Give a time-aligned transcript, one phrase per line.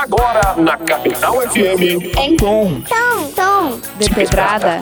[0.00, 2.16] Agora na Capital FM.
[2.18, 2.80] Em tom.
[2.88, 3.80] Tom, tom.
[3.98, 4.80] De pedrada.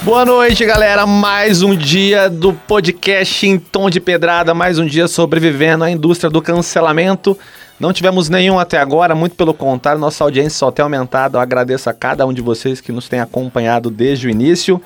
[0.00, 1.04] Boa noite, galera.
[1.04, 4.54] Mais um dia do podcast em tom de pedrada.
[4.54, 7.38] Mais um dia sobrevivendo à indústria do cancelamento.
[7.78, 11.36] Não tivemos nenhum até agora, muito pelo contrário, nossa audiência só tem aumentado.
[11.36, 14.80] Eu agradeço a cada um de vocês que nos tem acompanhado desde o início.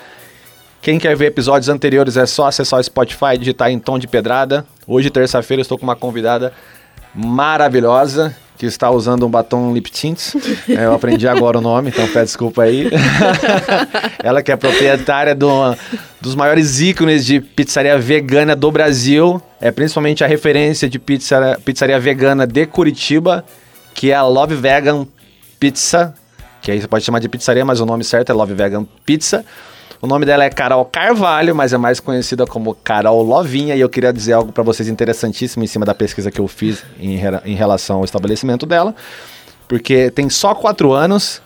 [0.80, 4.08] Quem quer ver episódios anteriores é só acessar o Spotify e digitar em tom de
[4.08, 4.66] pedrada.
[4.88, 6.52] Hoje, terça-feira, estou com uma convidada
[7.14, 10.34] maravilhosa que está usando um batom lip tint.
[10.68, 12.88] É, eu aprendi agora o nome, então peço desculpa aí.
[14.22, 15.48] Ela que é proprietária do,
[16.20, 19.42] dos maiores ícones de pizzaria vegana do Brasil.
[19.60, 23.44] É principalmente a referência de pizza, pizzaria vegana de Curitiba,
[23.94, 25.06] que é a Love Vegan
[25.58, 26.14] Pizza.
[26.60, 29.44] Que aí você pode chamar de pizzaria, mas o nome certo é Love Vegan Pizza.
[30.02, 33.76] O nome dela é Carol Carvalho, mas é mais conhecida como Carol Lovinha.
[33.76, 36.82] E eu queria dizer algo para vocês interessantíssimo em cima da pesquisa que eu fiz
[36.98, 38.96] em, em relação ao estabelecimento dela.
[39.68, 41.40] Porque tem só quatro anos,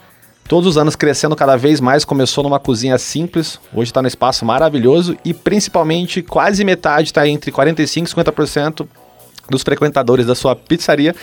[0.49, 2.03] todos os anos crescendo cada vez mais.
[2.03, 7.53] Começou numa cozinha simples, hoje está no espaço maravilhoso e principalmente quase metade está entre
[7.53, 8.89] 45% e 50%
[9.51, 11.15] dos frequentadores da sua pizzaria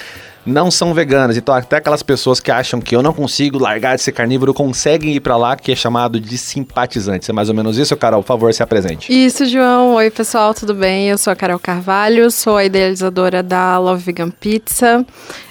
[0.46, 1.38] não são veganas.
[1.38, 5.16] Então, até aquelas pessoas que acham que eu não consigo largar de ser carnívoro conseguem
[5.16, 7.30] ir para lá, que é chamado de simpatizantes.
[7.30, 8.22] É mais ou menos isso, Carol?
[8.22, 9.12] Por favor, se apresente.
[9.12, 9.96] Isso, João.
[9.96, 11.10] Oi, pessoal, tudo bem?
[11.10, 15.06] Eu sou a Carol Carvalho, sou a idealizadora da Love Vegan Pizza.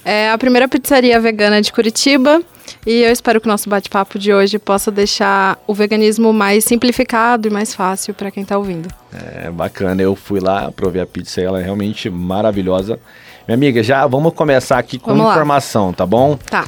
[0.05, 2.41] É a primeira pizzaria vegana de Curitiba.
[2.87, 7.47] E eu espero que o nosso bate-papo de hoje possa deixar o veganismo mais simplificado
[7.47, 8.89] e mais fácil para quem está ouvindo.
[9.13, 12.99] É bacana, eu fui lá, provei a pizza, ela é realmente maravilhosa.
[13.47, 15.93] Minha amiga, já vamos começar aqui com vamos informação, lá.
[15.93, 16.37] tá bom?
[16.49, 16.65] Tá.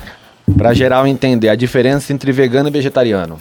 [0.57, 3.39] Para geral entender a diferença entre vegano e vegetariano.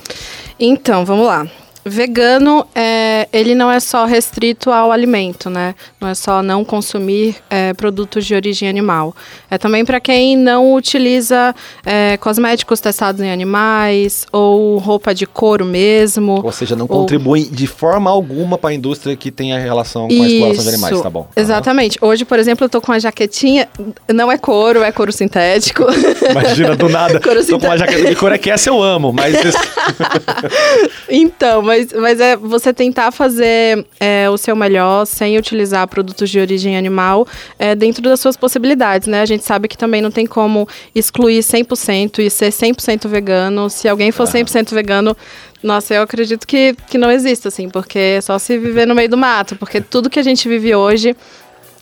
[0.59, 1.48] Então, vamos lá.
[1.86, 5.76] Vegano, é, ele não é só restrito ao alimento, né?
[6.00, 9.16] Não é só não consumir é, produtos de origem animal.
[9.50, 11.53] É também para quem não utiliza
[11.86, 16.42] é, cosméticos testados em animais ou roupa de couro mesmo.
[16.44, 17.00] Ou seja, não ou...
[17.02, 21.02] contribui de forma alguma para a indústria que tenha relação com a exploração de animais,
[21.02, 21.28] tá bom?
[21.35, 21.97] Exatamente.
[22.02, 22.09] Uhum.
[22.09, 23.68] Hoje, por exemplo, eu tô com uma jaquetinha,
[24.12, 25.85] não é couro, é couro sintético.
[26.29, 27.19] Imagina, do nada.
[27.19, 29.35] couro tô com uma jaqueta de couro é que essa eu amo, mas...
[31.09, 36.29] então, mas mas, mas é você tentar fazer é, o seu melhor sem utilizar produtos
[36.29, 39.22] de origem animal é, dentro das suas possibilidades, né?
[39.22, 43.69] A gente sabe que também não tem como excluir 100% e ser 100% vegano.
[43.69, 45.17] Se alguém for 100% vegano,
[45.63, 49.09] nossa, eu acredito que, que não existe, assim, porque é só se viver no meio
[49.09, 51.16] do mato, porque tudo que a gente vive hoje,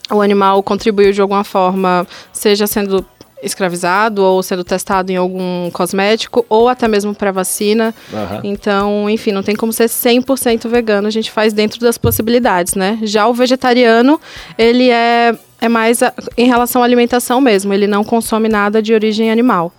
[0.10, 3.06] o animal contribuiu de alguma forma, seja sendo
[3.42, 7.94] escravizado ou sendo testado em algum cosmético ou até mesmo para vacina.
[8.12, 8.40] Uhum.
[8.44, 13.00] Então, enfim, não tem como ser 100% vegano, a gente faz dentro das possibilidades, né?
[13.04, 14.20] Já o vegetariano,
[14.58, 18.94] ele é, é mais a, em relação à alimentação mesmo, ele não consome nada de
[18.94, 19.72] origem animal.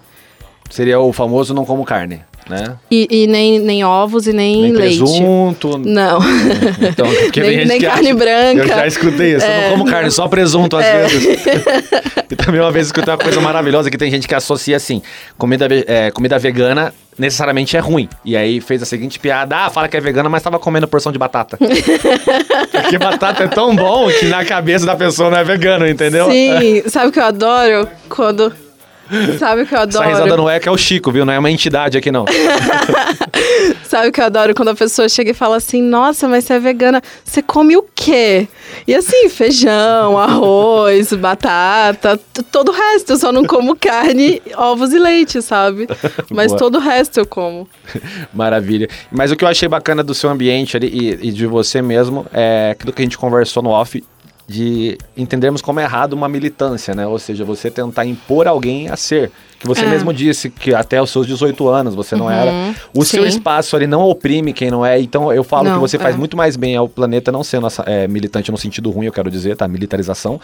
[0.70, 2.76] Seria o famoso não como carne né?
[2.90, 4.98] E, e, nem, nem ovos e nem, nem leite.
[4.98, 5.78] presunto.
[5.78, 6.20] Não.
[6.82, 8.62] Então, nem, nem carne acha, branca.
[8.62, 9.46] Eu já escutei isso.
[9.46, 11.06] É, eu não como carne, só presunto às é.
[11.06, 11.46] vezes.
[12.30, 15.00] e também uma vez escutei uma coisa maravilhosa que tem gente que associa assim,
[15.38, 18.08] comida, é, comida vegana necessariamente é ruim.
[18.24, 21.12] E aí fez a seguinte piada: ah, fala que é vegana, mas tava comendo porção
[21.12, 21.58] de batata.
[22.70, 26.30] Porque batata é tão bom que na cabeça da pessoa não é vegano, entendeu?
[26.30, 27.88] Sim, sabe o que eu adoro?
[28.08, 28.52] Quando
[29.38, 30.04] Sabe o que eu adoro?
[30.04, 31.24] Essa risada não é que é o Chico, viu?
[31.24, 32.24] Não é uma entidade aqui, não.
[33.84, 34.54] Sabe o que eu adoro?
[34.54, 37.84] Quando a pessoa chega e fala assim, nossa, mas você é vegana, você come o
[37.94, 38.48] quê?
[38.86, 42.18] E assim, feijão, arroz, batata,
[42.50, 43.12] todo o resto.
[43.12, 45.86] Eu só não como carne, ovos e leite, sabe?
[46.30, 46.58] Mas Boa.
[46.58, 47.68] todo o resto eu como.
[48.32, 48.88] Maravilha.
[49.10, 52.26] Mas o que eu achei bacana do seu ambiente ali e, e de você mesmo
[52.32, 54.02] é aquilo que a gente conversou no off
[54.46, 57.06] de entendermos como é errado uma militância, né?
[57.06, 59.30] Ou seja, você tentar impor alguém a ser.
[59.58, 59.88] Que você é.
[59.88, 62.74] mesmo disse que até os seus 18 anos você não uhum, era.
[62.92, 63.18] O sim.
[63.18, 65.00] seu espaço ali não oprime quem não é.
[65.00, 66.18] Então eu falo não, que você faz é.
[66.18, 69.56] muito mais bem ao planeta não sendo é, militante no sentido ruim, eu quero dizer,
[69.56, 69.68] tá?
[69.68, 70.40] Militarização.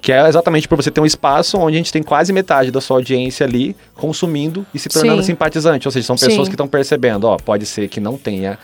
[0.00, 2.80] Que é exatamente para você ter um espaço onde a gente tem quase metade da
[2.80, 5.26] sua audiência ali consumindo e se tornando sim.
[5.26, 5.86] simpatizante.
[5.86, 6.44] Ou seja, são pessoas sim.
[6.44, 8.58] que estão percebendo, ó, pode ser que não tenha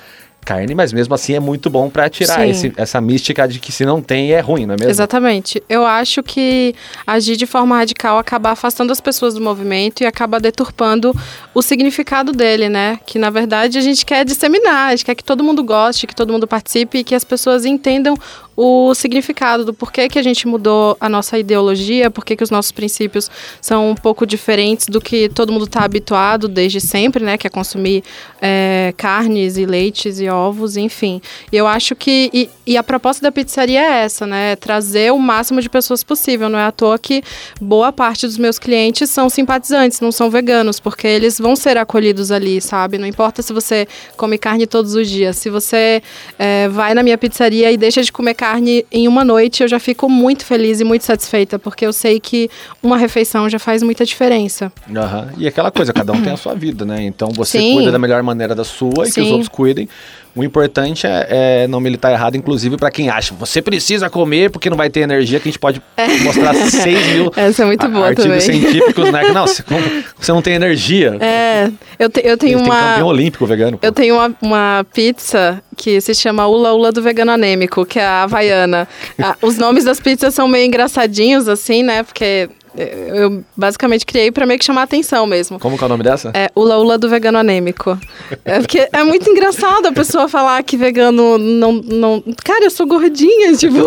[0.45, 3.85] carne, mas mesmo assim é muito bom para tirar esse, essa mística de que se
[3.85, 4.91] não tem é ruim, não é mesmo?
[4.91, 5.63] Exatamente.
[5.69, 6.75] Eu acho que
[7.07, 11.15] agir de forma radical acaba afastando as pessoas do movimento e acaba deturpando
[11.55, 12.99] o significado dele, né?
[13.05, 16.15] Que na verdade a gente quer disseminar, a gente quer que todo mundo goste, que
[16.15, 18.17] todo mundo participe e que as pessoas entendam
[18.61, 22.73] o significado do porquê que a gente mudou a nossa ideologia, porquê que os nossos
[22.73, 27.39] princípios são um pouco diferentes do que todo mundo está habituado desde sempre, né?
[27.39, 28.03] Que é consumir
[28.43, 31.23] é, carnes e leites e ovos, enfim.
[31.53, 32.31] E eu acho que.
[32.35, 34.51] E, e, a proposta da pizzaria é essa, né?
[34.51, 36.49] É trazer o máximo de pessoas possível.
[36.49, 37.23] Não é à toa que
[37.61, 42.33] boa parte dos meus clientes são simpatizantes, não são veganos, porque eles vão ser acolhidos
[42.33, 42.99] ali, sabe?
[42.99, 45.37] Não importa se você come carne todos os dias.
[45.37, 46.03] Se você
[46.37, 48.48] é, vai na minha pizzaria e deixa de comer carne
[48.91, 52.51] em uma noite, eu já fico muito feliz e muito satisfeita, porque eu sei que
[52.83, 54.73] uma refeição já faz muita diferença.
[54.89, 55.29] Uhum.
[55.37, 57.03] E aquela coisa, cada um tem a sua vida, né?
[57.03, 57.75] Então você Sim.
[57.75, 59.33] cuida da melhor maneira da sua e que os Sim.
[59.33, 59.89] outros cuidem.
[60.37, 61.27] O importante é,
[61.65, 65.01] é não militar errado, inclusive para quem acha, você precisa comer porque não vai ter
[65.01, 65.83] energia, que a gente pode
[66.23, 68.41] mostrar 6 mil Essa é muito a- boa artigos também.
[68.63, 69.25] científicos, né?
[69.25, 69.81] Que, Não, você, como-
[70.19, 71.17] você não tem energia.
[71.21, 72.81] É, eu, te- eu tenho Ele tem uma.
[72.93, 73.79] campeão olímpico vegano.
[73.79, 73.87] pô.
[73.87, 78.05] Eu tenho uma, uma pizza que se chama Ula Ula do Vegano Anêmico, que é
[78.05, 78.87] a havaiana.
[79.21, 82.03] Ah, os nomes das pizzas são meio engraçadinhos, assim, né?
[82.03, 85.59] Porque eu basicamente criei pra meio que chamar a atenção mesmo.
[85.59, 86.31] Como que é o nome dessa?
[86.35, 87.99] É Ula Ula do Vegano Anêmico.
[88.45, 91.73] É porque é muito engraçado a pessoa falar que vegano não.
[91.73, 92.25] não...
[92.45, 93.79] Cara, eu sou gordinha, tipo.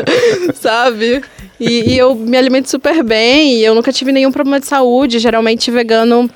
[0.54, 1.22] sabe?
[1.58, 5.18] E, e eu me alimento super bem e eu nunca tive nenhum problema de saúde.
[5.18, 6.30] Geralmente, vegano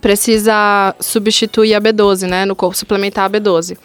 [0.00, 3.76] precisa substituir a B12, né, no corpo, suplementar a B12.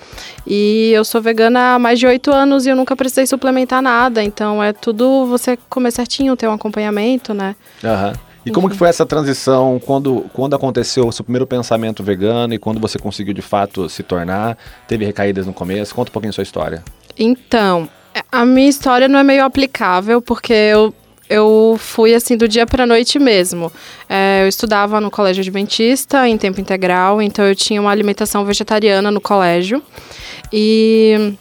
[0.46, 4.24] E eu sou vegana há mais de oito anos e eu nunca precisei suplementar nada,
[4.24, 7.56] então é tudo você comer certinho, ter um acompanhamento, né?
[7.84, 8.14] Aham.
[8.46, 12.58] E como que foi essa transição quando, quando aconteceu o seu primeiro pensamento vegano e
[12.58, 14.58] quando você conseguiu de fato se tornar?
[14.88, 15.94] Teve recaídas no começo?
[15.94, 16.82] Conta um pouquinho a sua história.
[17.20, 17.90] Então,
[18.32, 20.94] a minha história não é meio aplicável, porque eu,
[21.30, 23.72] eu fui assim do dia para noite mesmo.
[24.10, 29.12] É, eu estudava no colégio adventista em tempo integral, então eu tinha uma alimentação vegetariana
[29.12, 29.82] no colégio.
[30.52, 31.34] E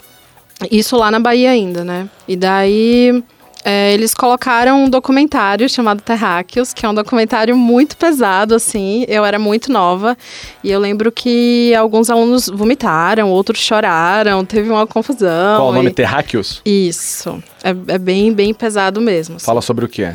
[0.71, 2.09] isso lá na Bahia ainda, né?
[2.27, 3.23] E daí
[3.69, 9.05] é, eles colocaram um documentário chamado Terráqueos, que é um documentário muito pesado, assim.
[9.09, 10.17] Eu era muito nova
[10.63, 15.57] e eu lembro que alguns alunos vomitaram, outros choraram, teve uma confusão.
[15.59, 15.91] Qual o nome?
[15.91, 16.63] e- Terráqueos?
[16.65, 17.43] Isso.
[17.65, 19.41] É, é bem, bem pesado mesmo.
[19.41, 20.15] Fala sobre o que é.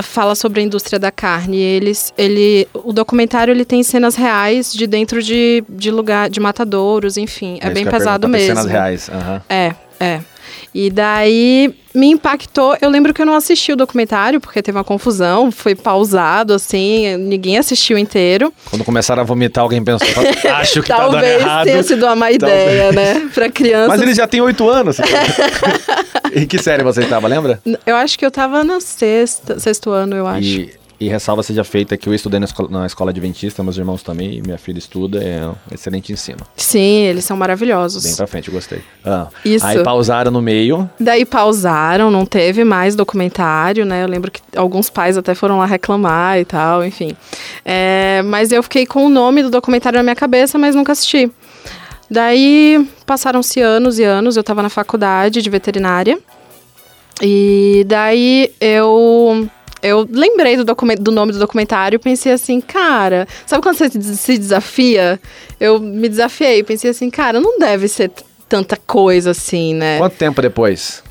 [0.00, 1.58] Fala sobre a indústria da carne.
[1.58, 7.16] Eles, ele, o documentário ele tem cenas reais de dentro de, de lugar, de matadouros,
[7.16, 7.58] enfim.
[7.60, 8.46] É, isso bem pesado mesmo.
[8.54, 9.10] Cenas reais.
[9.12, 9.42] aham.
[9.48, 10.20] É, é.
[10.80, 12.76] E daí me impactou.
[12.80, 17.16] Eu lembro que eu não assisti o documentário, porque teve uma confusão, foi pausado, assim,
[17.16, 18.54] ninguém assistiu inteiro.
[18.70, 20.06] Quando começaram a vomitar, alguém pensou,
[20.54, 21.64] acho que tá dando Talvez errado.
[21.64, 23.28] tenha sido uma má ideia, né?
[23.34, 23.88] Pra criança.
[23.88, 24.98] Mas ele já tem oito anos.
[26.32, 27.60] em que série você estava, lembra?
[27.84, 30.46] Eu acho que eu tava na sexta, sexto ano, eu acho.
[30.46, 34.02] E, e ressalva seja feita que eu estudei na escola, na escola adventista, meus irmãos
[34.02, 36.40] também, e minha filha estuda, é um excelente ensino.
[36.56, 38.02] Sim, eles são maravilhosos.
[38.04, 38.80] Bem pra frente, gostei.
[39.04, 39.64] Ah, Isso.
[39.64, 40.88] Aí pausaram no meio.
[40.98, 44.02] Daí pausaram, não teve mais documentário, né?
[44.02, 47.16] Eu lembro que alguns pais até foram lá reclamar e tal, enfim.
[47.64, 51.30] É, mas eu fiquei com o nome do documentário na minha cabeça, mas nunca assisti.
[52.10, 56.18] Daí passaram-se anos e anos, eu tava na faculdade de veterinária.
[57.22, 59.48] E daí eu.
[59.82, 64.38] Eu lembrei do, do nome do documentário e pensei assim, cara, sabe quando você se
[64.38, 65.20] desafia?
[65.60, 68.10] Eu me desafiei, pensei assim, cara, não deve ser
[68.48, 69.98] tanta coisa assim, né?
[69.98, 71.02] Quanto tempo depois?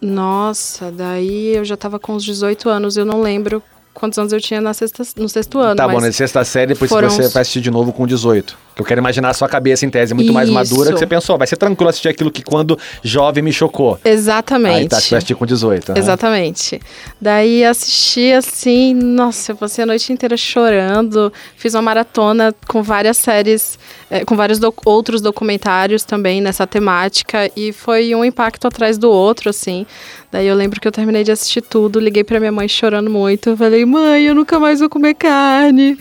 [0.00, 3.62] Nossa, daí eu já tava com uns 18 anos, eu não lembro
[3.94, 5.76] quantos anos eu tinha na sexta, no sexto ano.
[5.76, 8.65] tá bom, na sexta série, depois foram você vai assistir de novo com 18.
[8.78, 10.54] Eu quero imaginar a sua cabeça em tese muito mais Isso.
[10.54, 13.98] madura, que você pensou, vai ser tranquilo assistir aquilo que quando jovem me chocou.
[14.04, 14.74] Exatamente.
[14.76, 15.92] Aí tá, você vai assistir com 18.
[15.92, 15.98] aham.
[15.98, 16.80] Exatamente.
[17.18, 21.32] Daí assisti assim, nossa, eu passei a noite inteira chorando.
[21.56, 23.78] Fiz uma maratona com várias séries,
[24.10, 27.50] eh, com vários doc- outros documentários também nessa temática.
[27.56, 29.86] E foi um impacto atrás do outro, assim.
[30.30, 33.56] Daí eu lembro que eu terminei de assistir tudo, liguei pra minha mãe chorando muito.
[33.56, 35.96] Falei, mãe, eu nunca mais vou comer carne.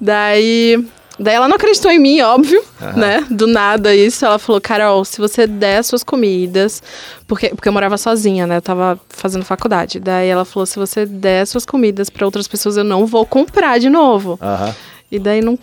[0.00, 0.84] Daí.
[1.20, 2.62] Daí ela não acreditou em mim, óbvio,
[2.96, 3.26] né?
[3.30, 4.24] Do nada isso.
[4.24, 6.82] Ela falou, Carol, se você der suas comidas.
[7.26, 8.58] Porque, porque eu morava sozinha, né?
[8.58, 9.98] Eu tava fazendo faculdade.
[9.98, 13.78] Daí ela falou: se você der suas comidas pra outras pessoas, eu não vou comprar
[13.80, 14.38] de novo.
[14.40, 14.74] Aham.
[15.10, 15.58] E daí não,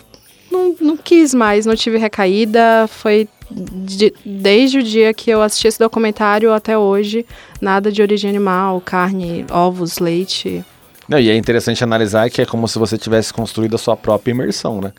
[0.52, 2.88] não, não quis mais, não tive recaída.
[2.90, 7.26] Foi de- desde o dia que eu assisti esse documentário até hoje,
[7.62, 10.66] nada de origem animal, carne, ovos, leite.
[11.08, 14.32] Não, e é interessante analisar que é como se você tivesse construído a sua própria
[14.32, 14.92] imersão, né?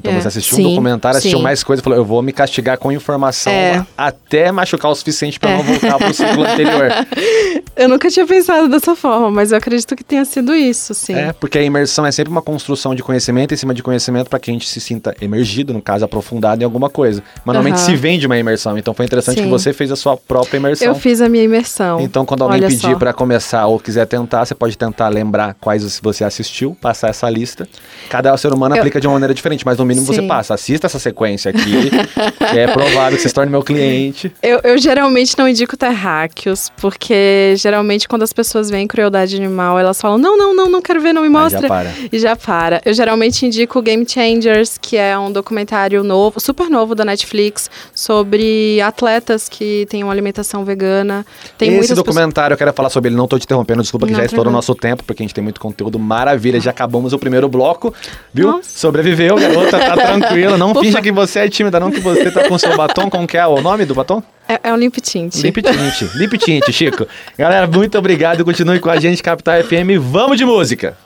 [0.00, 1.42] Então É, você assistiu sim, um documentário, assistiu sim.
[1.44, 3.84] mais coisa, falou, eu vou me castigar com informação É.
[3.96, 6.88] até machucar o suficiente pra eu não voltar pro ciclo anterior.
[7.76, 11.12] Eu nunca tinha pensado dessa forma, mas eu acredito que tenha sido isso, sim.
[11.12, 14.38] É, porque a imersão é sempre uma construção de conhecimento em cima de conhecimento para
[14.38, 17.20] que a gente se sinta emergido, no caso, aprofundado em alguma coisa.
[17.44, 17.84] Mas normalmente Aham.
[17.86, 19.42] se vende uma imersão, então foi interessante Sim.
[19.44, 20.86] que você fez a sua própria imersão.
[20.86, 21.98] Eu fiz a minha imersão.
[22.00, 25.98] Então, quando alguém Olha pedir pra começar ou quiser tentar, você pode tentar lembrar quais
[26.00, 27.68] você assistiu, passar essa lista.
[28.08, 30.28] Cada ser humano Eu- aplica de uma maneira diferente, mas no mínimo você Sim.
[30.28, 30.54] passa.
[30.54, 31.90] Assista essa sequência aqui,
[32.50, 34.32] que é provável que você se torne meu cliente.
[34.42, 40.00] Eu, eu geralmente não indico terráqueos, porque geralmente quando as pessoas veem crueldade animal, elas
[40.00, 41.62] falam: não, não, não, não quero ver, não me mostra.
[41.62, 41.92] já para.
[42.12, 42.82] E já para.
[42.84, 48.80] Eu geralmente indico Game Changers, que é um documentário novo, super novo da Netflix, sobre
[48.80, 51.24] atletas que têm uma alimentação vegana.
[51.58, 54.20] Tem Esse documentário eu quero falar sobre ele, não tô te interrompendo, desculpa que Não,
[54.20, 56.60] já estourou o nosso tempo, porque a gente tem muito conteúdo maravilha.
[56.60, 57.94] Já acabamos o primeiro bloco,
[58.32, 58.48] viu?
[58.48, 58.78] Nossa.
[58.78, 60.56] Sobreviveu, garota, tá tranquila.
[60.56, 60.80] Não Ufa.
[60.80, 63.08] finja que você é tímida, não que você tá com seu batom.
[63.10, 64.22] Como que é o nome do batom?
[64.48, 65.34] É, é um limp tint.
[65.36, 66.14] Lip Tint.
[66.14, 67.06] Lip Tint, Chico.
[67.38, 68.44] Galera, muito obrigado.
[68.44, 69.98] Continue com a gente, Capital FM.
[70.00, 70.96] Vamos de música.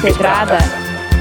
[0.00, 0.77] Pedrada.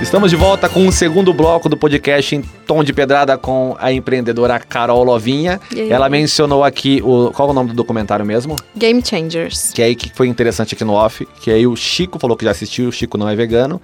[0.08, 3.92] Estamos de volta com o segundo bloco do podcast em tom de pedrada com a
[3.92, 5.60] empreendedora Carol Lovinha.
[5.90, 8.56] Ela mencionou aqui o qual é o nome do documentário mesmo?
[8.74, 9.74] Game Changers.
[9.74, 12.52] Que aí que foi interessante aqui no off, que aí o Chico falou que já
[12.52, 13.82] assistiu, o Chico não é vegano,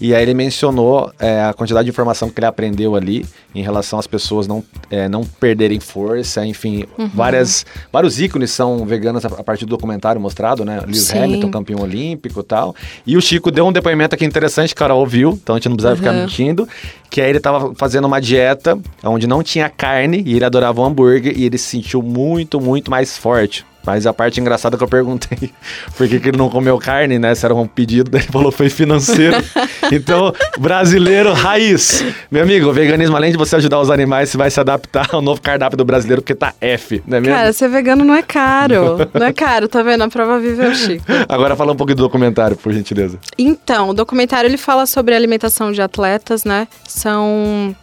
[0.00, 3.98] e aí ele mencionou é, a quantidade de informação que ele aprendeu ali em relação
[3.98, 7.08] às pessoas não, é, não perderem força, enfim, Uhum.
[7.14, 10.80] várias, vários ícones são veganos a, partir do documentário mostrado, né?
[10.86, 11.18] Lewis Sim.
[11.18, 12.74] Hamilton, campeão olímpico e tal.
[13.06, 15.96] E o Chico deu um depoimento aqui interessante, Carol ouviu, então a gente não precisava
[15.96, 16.20] ficar Uhum.
[16.22, 16.68] mentindo,
[17.10, 20.84] que aí ele tava fazendo uma dieta onde não tinha carne e ele adorava o
[20.84, 23.64] hambúrguer e ele se sentiu muito, muito mais forte.
[23.86, 25.52] Mas a parte engraçada que eu perguntei
[25.96, 27.34] por que, que ele não comeu carne, né?
[27.34, 29.36] Se era um pedido, ele falou foi financeiro.
[29.92, 32.04] então, brasileiro raiz.
[32.30, 35.22] Meu amigo, o veganismo, além de você ajudar os animais, você vai se adaptar ao
[35.22, 37.36] novo cardápio do brasileiro, porque tá F, não é mesmo?
[37.36, 39.08] Cara, ser vegano não é caro.
[39.14, 40.02] não é caro, tá vendo?
[40.02, 41.04] A prova viva é o Chico.
[41.28, 43.18] Agora fala um pouco do documentário, por gentileza.
[43.38, 46.66] Então, o documentário ele fala sobre alimentação de atletas, né?
[46.88, 47.74] São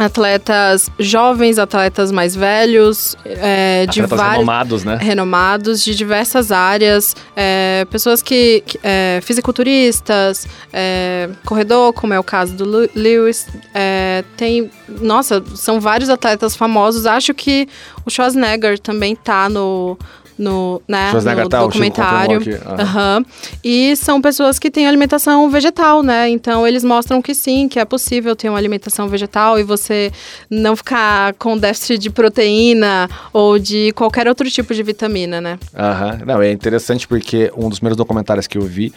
[0.00, 4.98] atletas jovens, atletas mais velhos, é, de vários renomados, né?
[4.98, 12.24] renomados de diversas áreas, é, pessoas que, que é, fisiculturistas, é, corredor, como é o
[12.24, 17.04] caso do Lewis, é, tem, nossa, são vários atletas famosos.
[17.04, 17.68] Acho que
[18.06, 19.98] o Schwarzenegger também tá no
[20.40, 22.40] no, né, no tá, documentário.
[22.66, 23.24] Aham.
[23.62, 26.30] E são pessoas que têm alimentação vegetal, né?
[26.30, 30.10] Então eles mostram que sim, que é possível ter uma alimentação vegetal e você
[30.48, 35.58] não ficar com déficit de proteína ou de qualquer outro tipo de vitamina, né?
[35.76, 36.20] Aham.
[36.26, 38.92] Não, é interessante porque um dos primeiros documentários que eu vi,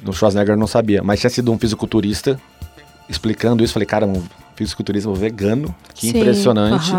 [0.00, 2.40] do Schwarzenegger eu não sabia, mas tinha sido um fisiculturista
[3.10, 3.72] explicando isso.
[3.72, 4.22] Falei, cara, um
[4.56, 6.92] fisiculturismo vegano, que Sim, impressionante.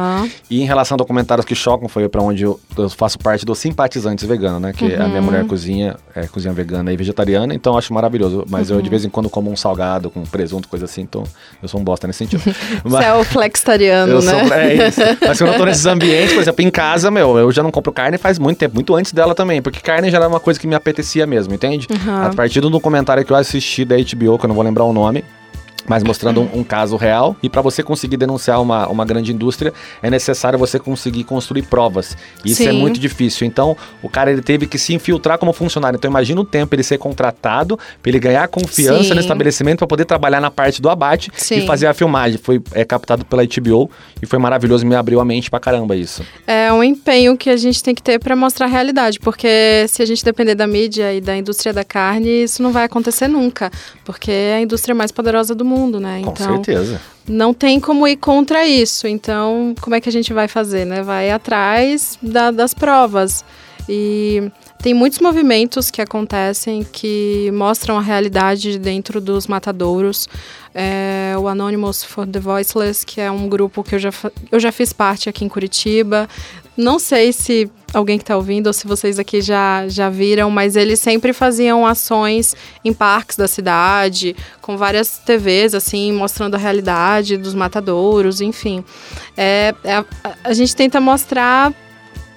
[0.49, 3.59] E em relação a documentários que chocam, foi pra onde eu, eu faço parte dos
[3.59, 4.73] simpatizantes veganos, né?
[4.75, 5.09] Que a Uhum.
[5.09, 8.45] minha mulher cozinha, é cozinha vegana e vegetariana, então eu acho maravilhoso.
[8.49, 8.77] Mas Uhum.
[8.77, 11.23] eu de vez em quando como um salgado com presunto, coisa assim, então
[11.61, 12.41] eu sou um bosta nesse sentido.
[12.83, 14.21] Você é o flexitariano, né?
[14.21, 15.01] sou, é isso.
[15.21, 17.91] Mas quando eu tô nesses ambientes, por exemplo, em casa, meu, eu já não compro
[17.93, 20.65] carne faz muito tempo, muito antes dela também, porque carne já era uma coisa que
[20.65, 21.87] me apetecia mesmo, entende?
[21.91, 22.23] Uhum.
[22.25, 24.93] A partir do documentário que eu assisti da HBO, que eu não vou lembrar o
[24.93, 25.23] nome,
[25.91, 27.35] mas mostrando um, um caso real.
[27.43, 32.15] E para você conseguir denunciar uma, uma grande indústria, é necessário você conseguir construir provas.
[32.45, 32.79] E isso é Sim.
[32.79, 33.45] muito difícil.
[33.45, 35.97] Então, o cara ele teve que se infiltrar como funcionário.
[35.97, 39.15] Então, imagina o tempo ele ser contratado, pra ele ganhar confiança Sim.
[39.15, 41.65] no estabelecimento para poder trabalhar na parte do abate e Sim.
[41.67, 42.39] fazer a filmagem.
[42.41, 46.23] Foi é, captado pela HBO e foi maravilhoso, me abriu a mente pra caramba isso.
[46.47, 50.01] É um empenho que a gente tem que ter para mostrar a realidade, porque se
[50.01, 53.69] a gente depender da mídia e da indústria da carne, isso não vai acontecer nunca,
[54.05, 56.21] porque é a indústria mais poderosa do mundo, né?
[56.23, 57.01] Com Então, certeza.
[57.27, 59.07] não tem como ir contra isso.
[59.07, 61.01] Então, como é que a gente vai fazer, né?
[61.03, 63.43] Vai atrás da- das provas.
[63.89, 64.49] E
[64.81, 70.29] tem muitos movimentos que acontecem que mostram a realidade dentro dos matadouros.
[70.73, 74.11] É, o Anonymous for the Voiceless, que é um grupo que eu já,
[74.51, 76.29] eu já fiz parte aqui em Curitiba.
[76.77, 80.75] Não sei se alguém que está ouvindo ou se vocês aqui já, já viram, mas
[80.75, 87.37] eles sempre faziam ações em parques da cidade, com várias TVs, assim, mostrando a realidade
[87.37, 88.83] dos matadouros, enfim.
[89.35, 90.05] É, é
[90.43, 91.73] a, gente tenta mostrar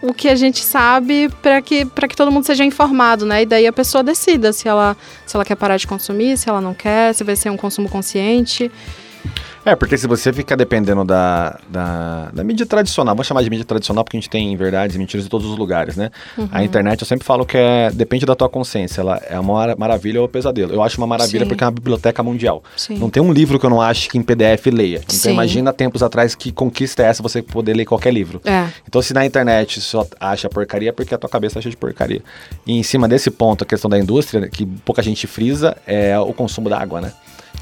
[0.02, 3.42] o que a gente sabe para que, pra que todo mundo seja informado, né?
[3.42, 6.60] E daí a pessoa decida se ela, se ela quer parar de consumir, se ela
[6.60, 8.70] não quer, se vai ser um consumo consciente.
[9.64, 13.64] É, porque se você fica dependendo da, da, da mídia tradicional, vamos chamar de mídia
[13.64, 16.10] tradicional porque a gente tem verdades e mentiras em todos os lugares, né?
[16.36, 16.48] Uhum.
[16.52, 19.76] A internet eu sempre falo que é, depende da tua consciência, ela é uma mara-
[19.76, 20.72] maravilha ou um pesadelo.
[20.74, 21.48] Eu acho uma maravilha Sim.
[21.48, 22.62] porque é uma biblioteca mundial.
[22.76, 22.98] Sim.
[22.98, 24.98] Não tem um livro que eu não ache que em PDF leia.
[24.98, 25.32] Então Sim.
[25.32, 28.42] imagina tempos atrás que conquista é essa você poder ler qualquer livro.
[28.44, 28.68] É.
[28.86, 32.22] Então, se na internet só acha porcaria, é porque a tua cabeça acha de porcaria.
[32.66, 36.32] E em cima desse ponto, a questão da indústria, que pouca gente frisa, é o
[36.34, 37.12] consumo da água, né?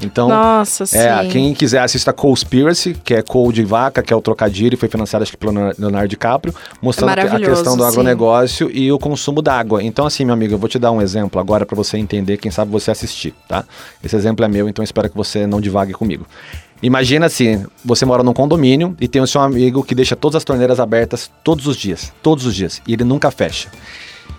[0.01, 4.21] Então, Nossa, é, quem quiser assista Conspiracy, que é Cold de Vaca, que é o
[4.21, 7.89] trocadilho, e foi financiado acho que pelo Leonardo DiCaprio, mostrando É a questão do sim.
[7.89, 9.83] agronegócio e o consumo d'água.
[9.83, 12.51] Então, assim, meu amigo, eu vou te dar um exemplo agora para você entender, quem
[12.51, 13.63] sabe você assistir, tá?
[14.03, 16.25] Esse exemplo é meu, então espero que você não divague comigo.
[16.81, 20.43] Imagina assim, você mora num condomínio e tem o seu amigo que deixa todas as
[20.43, 23.69] torneiras abertas todos os dias, todos os dias, e ele nunca fecha.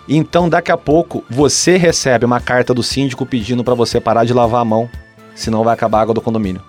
[0.07, 4.33] Então, daqui a pouco, você recebe uma carta do síndico pedindo para você parar de
[4.33, 4.87] lavar a mão,
[5.35, 6.61] senão vai acabar a água do condomínio.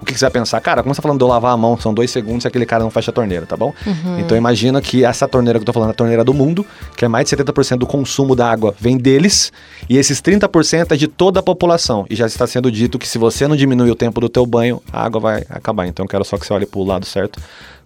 [0.00, 0.60] O que, que você vai pensar?
[0.60, 2.66] Cara, como você tá falando de eu lavar a mão, são dois segundos e aquele
[2.66, 3.72] cara não fecha a torneira, tá bom?
[4.20, 7.04] Então imagina que essa torneira que eu tô falando é a torneira do mundo, que
[7.04, 9.50] é mais de 70% do consumo da água vem deles,
[9.88, 12.04] e esses 30% é de toda a população.
[12.10, 14.82] E já está sendo dito que se você não diminuir o tempo do teu banho,
[14.92, 15.86] a água vai acabar.
[15.86, 17.40] Então eu quero só que você olhe pro lado certo.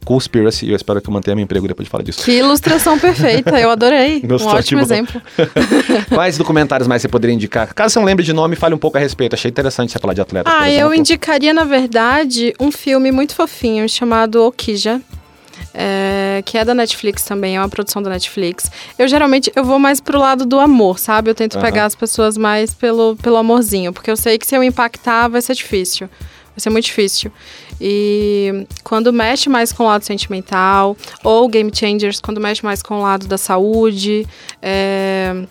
[0.05, 2.23] Conspiracy, e eu espero que eu mantenha meu emprego depois de falar disso.
[2.25, 4.23] Que ilustração perfeita, eu adorei.
[4.41, 5.21] Um ótimo exemplo.
[6.09, 7.75] Quais documentários mais você poderia indicar?
[7.75, 9.35] Caso você não lembre de nome, fale um pouco a respeito.
[9.35, 13.35] Achei interessante você falar de atletas, por Ah, eu indicaria, na verdade, um filme muito
[13.35, 15.01] fofinho chamado Okija.
[15.75, 18.71] é, que é da Netflix também, é uma produção da Netflix.
[18.99, 21.31] Eu geralmente eu vou mais pro lado do amor, sabe?
[21.31, 21.65] Eu tento Aham.
[21.65, 25.41] pegar as pessoas mais pelo, pelo amorzinho, porque eu sei que se eu impactar vai
[25.43, 26.09] ser difícil.
[26.09, 27.31] Vai ser muito difícil.
[27.81, 32.99] E quando mexe mais com o lado sentimental, ou Game Changers, quando mexe mais com
[32.99, 34.27] o lado da saúde,
[34.61, 35.45] é,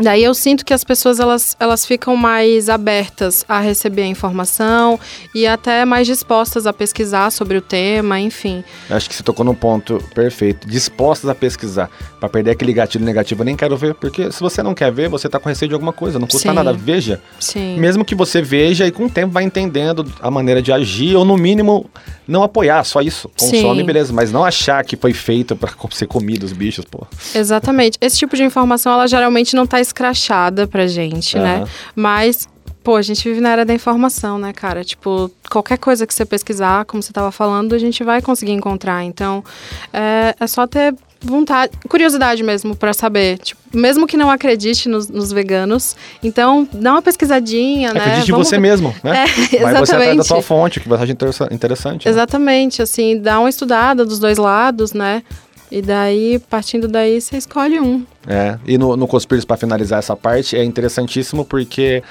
[0.00, 4.98] Daí eu sinto que as pessoas elas, elas ficam mais abertas a receber a informação
[5.34, 8.62] e até mais dispostas a pesquisar sobre o tema, enfim.
[8.88, 10.68] Acho que você tocou num ponto perfeito.
[10.68, 11.90] Dispostas a pesquisar.
[12.20, 13.94] Pra perder aquele gatilho negativo, eu nem quero ver.
[13.94, 16.18] Porque se você não quer ver, você tá com receio de alguma coisa.
[16.18, 16.54] Não custa Sim.
[16.54, 16.72] nada.
[16.72, 17.20] Veja.
[17.38, 17.78] Sim.
[17.78, 21.24] Mesmo que você veja e com o tempo vai entendendo a maneira de agir, ou
[21.24, 21.88] no mínimo,
[22.26, 23.30] não apoiar, só isso.
[23.38, 23.86] Consome, Sim.
[23.86, 24.12] beleza.
[24.12, 27.06] Mas não achar que foi feito pra ser comido os bichos, pô.
[27.34, 27.98] Exatamente.
[28.00, 31.56] Esse tipo de informação, ela geralmente não tá escrachada pra gente, né?
[31.58, 31.68] Aham.
[31.96, 32.48] Mas,
[32.84, 34.84] pô, a gente vive na era da informação, né, cara?
[34.84, 39.02] Tipo, qualquer coisa que você pesquisar, como você tava falando, a gente vai conseguir encontrar.
[39.04, 39.42] Então,
[39.92, 43.38] é, é só ter vontade, curiosidade mesmo pra saber.
[43.38, 48.00] Tipo, mesmo que não acredite nos, nos veganos, então dá uma pesquisadinha, né?
[48.00, 49.24] Acredite em Vamos- você mesmo, né?
[49.52, 52.06] É, Vai você atrás da sua fonte, que vai ser interessa- interessante.
[52.06, 52.10] né?
[52.12, 55.22] Exatamente, assim, dá uma estudada dos dois lados, né?
[55.70, 58.04] E daí, partindo daí, você escolhe um.
[58.26, 62.02] É, e no, no Conspiracy, para finalizar essa parte, é interessantíssimo porque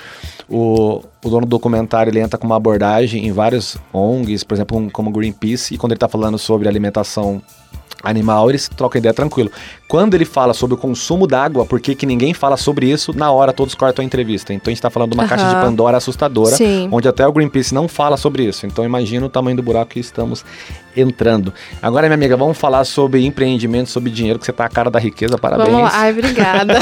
[0.47, 4.77] o, o dono do documentário ele entra com uma abordagem em vários ONGs, por exemplo,
[4.77, 7.41] um, como Greenpeace, e quando ele está falando sobre alimentação
[8.03, 9.51] animal, eles trocam ideia tranquilo.
[9.87, 13.31] Quando ele fala sobre o consumo d'água, por que que ninguém fala sobre isso, na
[13.31, 14.53] hora todos cortam a entrevista.
[14.53, 15.55] Então a gente está falando de uma caixa de.
[15.55, 16.89] Pandora assustadora, Sim.
[16.91, 18.65] onde até o Greenpeace não fala sobre isso.
[18.65, 20.43] Então imagina o tamanho do buraco que estamos
[20.95, 21.53] entrando.
[21.81, 24.99] Agora, minha amiga, vamos falar sobre empreendimento, sobre dinheiro, que você tá a cara da
[24.99, 25.69] riqueza, parabéns.
[25.69, 25.91] Vamos lá.
[25.93, 26.73] Ai, obrigada.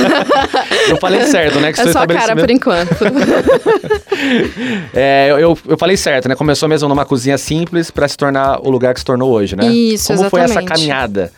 [0.89, 1.71] Eu falei certo, né?
[1.73, 2.95] Que é só cara por estabelecimento- enquanto.
[4.93, 6.35] É, eu, eu, eu falei certo, né?
[6.35, 9.67] Começou mesmo numa cozinha simples pra se tornar o lugar que se tornou hoje, né?
[9.67, 10.73] Isso, Como foi essa exatamente.
[10.73, 11.31] caminhada?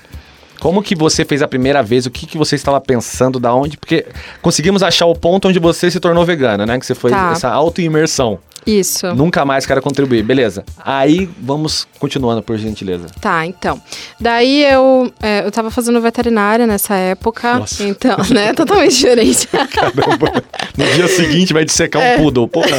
[0.68, 2.06] Como que você fez a primeira vez?
[2.06, 3.40] O que, que você estava pensando?
[3.40, 3.78] Da onde?
[3.78, 4.06] Porque
[4.42, 6.78] conseguimos achar o ponto onde você se tornou vegana, né?
[6.78, 7.32] Que você foi Tá.
[7.32, 8.38] essa auto-imersão.
[8.66, 9.08] Isso.
[9.16, 10.24] Nunca mais quero contribuir.
[10.24, 10.66] Beleza.
[10.84, 13.06] Aí vamos continuando, por gentileza.
[13.22, 13.82] Tá, então.
[14.20, 17.60] Daí eu, é, eu tava fazendo veterinária nessa época.
[17.60, 17.86] Nossa.
[17.86, 18.52] Então, né?
[18.54, 19.48] Totalmente diferente.
[19.48, 20.44] Caramba.
[20.78, 22.18] No dia seguinte vai dissecar É.
[22.18, 22.46] um poodle.
[22.50, 22.68] Porra.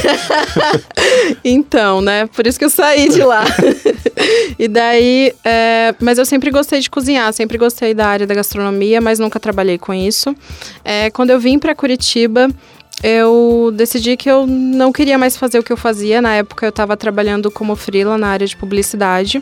[1.45, 2.27] Então, né?
[2.35, 3.45] Por isso que eu saí de lá.
[4.59, 5.33] e daí.
[5.45, 9.39] é, mas eu sempre gostei de cozinhar, sempre gostei da área da gastronomia, mas nunca
[9.41, 10.35] trabalhei com isso.
[10.85, 12.49] É, quando eu vim para Curitiba.
[13.01, 16.21] Eu decidi que eu não queria mais fazer o que eu fazia.
[16.21, 19.41] Na época eu estava trabalhando como freela na área de publicidade.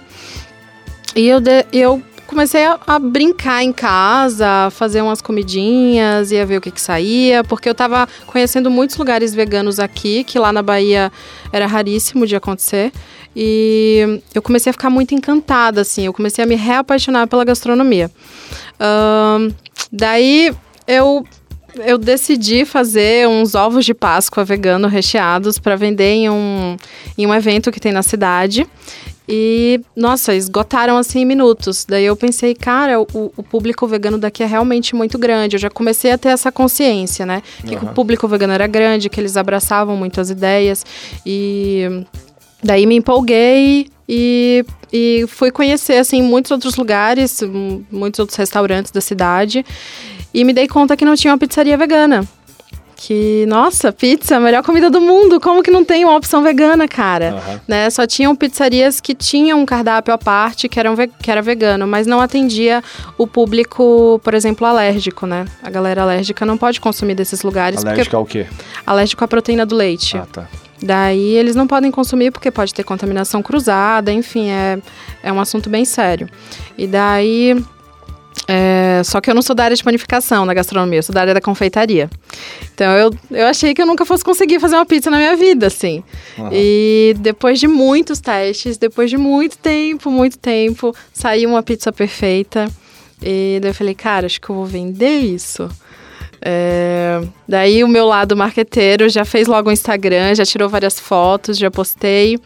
[1.14, 6.58] E eu, de- eu comecei a, a brincar em casa, fazer umas comidinhas, ia ver
[6.58, 10.62] o que, que saía, porque eu tava conhecendo muitos lugares veganos aqui, que lá na
[10.62, 11.10] Bahia
[11.52, 12.92] era raríssimo de acontecer.
[13.34, 18.10] E eu comecei a ficar muito encantada, assim, eu comecei a me reapaixonar pela gastronomia.
[18.80, 19.50] Ahn,
[19.92, 20.54] daí
[20.86, 21.24] eu
[21.84, 26.76] eu decidi fazer uns ovos de Páscoa vegano recheados para vender em um,
[27.18, 28.66] em um evento que tem na cidade.
[29.28, 31.84] E, nossa, esgotaram assim minutos.
[31.88, 35.56] Daí eu pensei, cara, o, o público vegano daqui é realmente muito grande.
[35.56, 37.42] Eu já comecei a ter essa consciência, né?
[37.66, 37.90] Que Aham.
[37.90, 40.86] o público vegano era grande, que eles abraçavam muito as ideias.
[41.24, 42.04] E
[42.62, 47.40] daí me empolguei e, e fui conhecer, assim, muitos outros lugares,
[47.90, 49.66] muitos outros restaurantes da cidade.
[50.32, 52.26] E me dei conta que não tinha uma pizzaria vegana.
[52.96, 55.38] Que, nossa, pizza, a melhor comida do mundo.
[55.38, 57.34] Como que não tem uma opção vegana, cara?
[57.34, 57.60] Aham.
[57.68, 57.90] Né?
[57.90, 62.06] Só tinham pizzarias que tinham um cardápio à parte que, eram que era vegano, mas
[62.06, 62.82] não atendia
[63.18, 65.44] o público, por exemplo, alérgico, né?
[65.62, 68.46] A galera alérgica não pode consumir desses lugares Alérgico ao quê?
[68.86, 70.16] alérgico à proteína do leite.
[70.16, 70.48] Ah, tá.
[70.82, 74.78] Daí eles não podem consumir porque pode ter contaminação cruzada, enfim, é,
[75.22, 76.28] é um assunto bem sério.
[76.78, 77.62] E daí.
[78.86, 81.20] É, só que eu não sou da área de panificação na gastronomia, eu sou da
[81.20, 82.08] área da confeitaria.
[82.74, 85.66] Então eu, eu achei que eu nunca fosse conseguir fazer uma pizza na minha vida,
[85.66, 86.04] assim.
[86.38, 86.50] Aham.
[86.52, 92.68] E depois de muitos testes, depois de muito tempo, muito tempo, saiu uma pizza perfeita.
[93.22, 95.68] E daí eu falei, cara, acho que eu vou vender isso.
[96.40, 101.58] É, daí o meu lado marqueteiro já fez logo o Instagram, já tirou várias fotos,
[101.58, 102.38] já postei.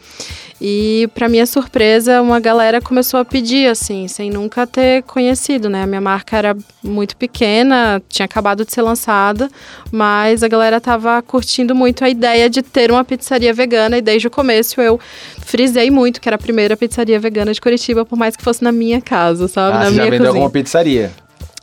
[0.63, 5.81] E para minha surpresa, uma galera começou a pedir assim, sem nunca ter conhecido, né?
[5.81, 9.49] A minha marca era muito pequena, tinha acabado de ser lançada,
[9.91, 14.27] mas a galera tava curtindo muito a ideia de ter uma pizzaria vegana e desde
[14.27, 14.99] o começo eu
[15.39, 18.71] frisei muito que era a primeira pizzaria vegana de Curitiba, por mais que fosse na
[18.71, 19.77] minha casa, sabe?
[19.77, 20.29] Ah, na você já minha vendeu cozinha.
[20.29, 21.11] alguma pizzaria?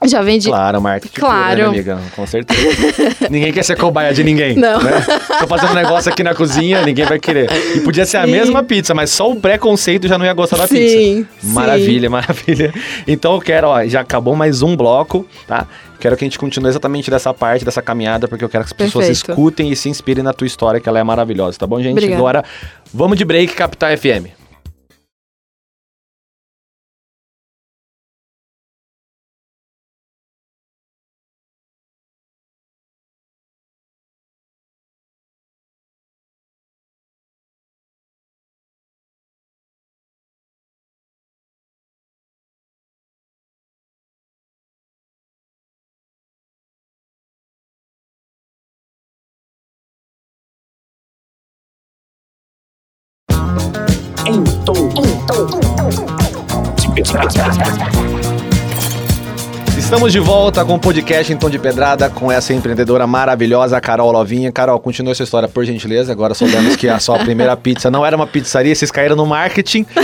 [0.07, 1.49] Já vendi Claro, marketing Claro.
[1.49, 1.99] né, minha amiga?
[2.15, 2.61] Com certeza.
[3.29, 4.55] ninguém quer ser cobaia de ninguém.
[4.55, 4.81] Não.
[4.81, 4.93] Né?
[5.41, 7.51] Tô fazendo um negócio aqui na cozinha, ninguém vai querer.
[7.75, 8.31] E podia ser a Sim.
[8.31, 10.97] mesma pizza, mas só o preconceito já não ia gostar da Sim, pizza.
[10.99, 11.27] sim.
[11.53, 12.73] Maravilha, maravilha.
[13.09, 15.67] Então eu quero, ó, já acabou mais um bloco, tá?
[15.99, 18.73] Quero que a gente continue exatamente dessa parte, dessa caminhada, porque eu quero que as
[18.73, 19.31] pessoas Perfeito.
[19.33, 21.91] escutem e se inspirem na tua história, que ela é maravilhosa, tá bom, gente?
[21.93, 22.17] Obrigada.
[22.21, 22.45] Agora,
[22.95, 24.38] vamos de break, Capital FM.
[59.79, 64.13] Estamos de volta com o podcast em tom de pedrada com essa empreendedora maravilhosa, Carol
[64.13, 64.53] Lovinha.
[64.53, 66.13] Carol, continua essa história, por gentileza.
[66.13, 69.87] Agora soubemos que a sua primeira pizza não era uma pizzaria, vocês caíram no marketing.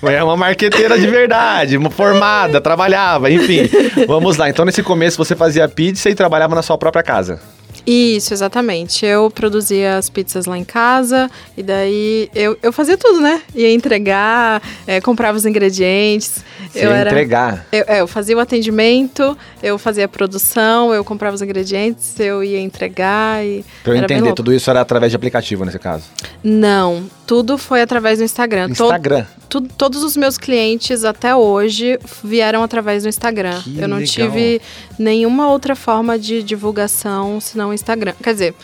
[0.00, 3.68] É uma marqueteira de verdade, formada, trabalhava, enfim.
[4.06, 4.48] Vamos lá.
[4.48, 7.40] Então, nesse começo, você fazia pizza e trabalhava na sua própria casa.
[7.90, 9.06] Isso, exatamente.
[9.06, 13.40] Eu produzia as pizzas lá em casa e daí eu, eu fazia tudo, né?
[13.54, 16.44] Ia entregar, é, comprava os ingredientes.
[16.70, 17.66] Você eu ia era, entregar.
[17.72, 22.44] eu, é, eu fazia o atendimento, eu fazia a produção, eu comprava os ingredientes, eu
[22.44, 23.64] ia entregar e.
[23.82, 26.04] Pra eu entender, tudo isso era através de aplicativo, nesse caso.
[26.44, 28.68] Não, tudo foi através do Instagram.
[28.68, 29.24] To- Instagram.
[29.78, 33.60] todos os meus clientes até hoje vieram através do Instagram.
[33.62, 34.12] Que eu não legal.
[34.12, 34.60] tive
[34.98, 38.12] nenhuma outra forma de divulgação senão o Instagram.
[38.22, 38.54] Quer dizer,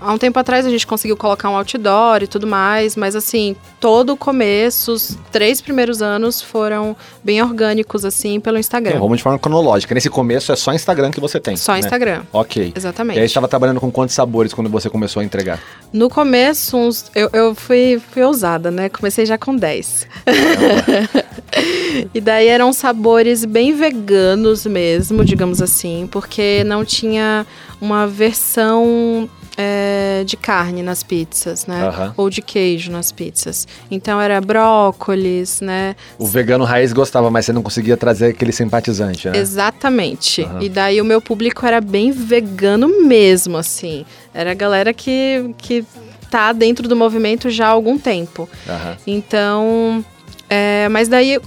[0.00, 3.54] há um tempo atrás a gente conseguiu colocar um outdoor e tudo mais, mas assim,
[3.78, 8.92] todo o começo, os três primeiros anos foram bem orgânicos, assim, pelo Instagram.
[8.92, 9.94] Então, vamos de forma cronológica.
[9.94, 11.56] Nesse começo é só Instagram que você tem.
[11.56, 11.80] Só né?
[11.80, 12.22] Instagram.
[12.32, 12.62] Ok.
[12.62, 13.20] E aí, Exatamente.
[13.20, 15.60] estava trabalhando com quantos sabores quando você começou a entregar?
[15.92, 18.88] No começo, uns- eu, eu fui, fui ousada, né?
[18.88, 20.06] Comecei já com 10.
[22.14, 27.46] e daí eram sabores bem veganos mesmo, digamos assim, porque não tinha
[27.80, 31.86] uma versão é, de carne nas pizzas, né?
[31.86, 32.14] Aham.
[32.16, 33.66] Ou de queijo nas pizzas.
[33.90, 35.96] Então era brócolis, né?
[36.18, 39.36] O vegano raiz gostava, mas você não conseguia trazer aquele simpatizante, né?
[39.36, 40.42] Exatamente.
[40.42, 40.62] Aham.
[40.62, 44.04] E daí o meu público era bem vegano mesmo, assim.
[44.32, 45.84] Era a galera que, que
[46.30, 48.48] tá dentro do movimento já há algum tempo.
[48.68, 48.96] Aham.
[49.06, 50.04] Então,
[50.48, 51.38] é, mas daí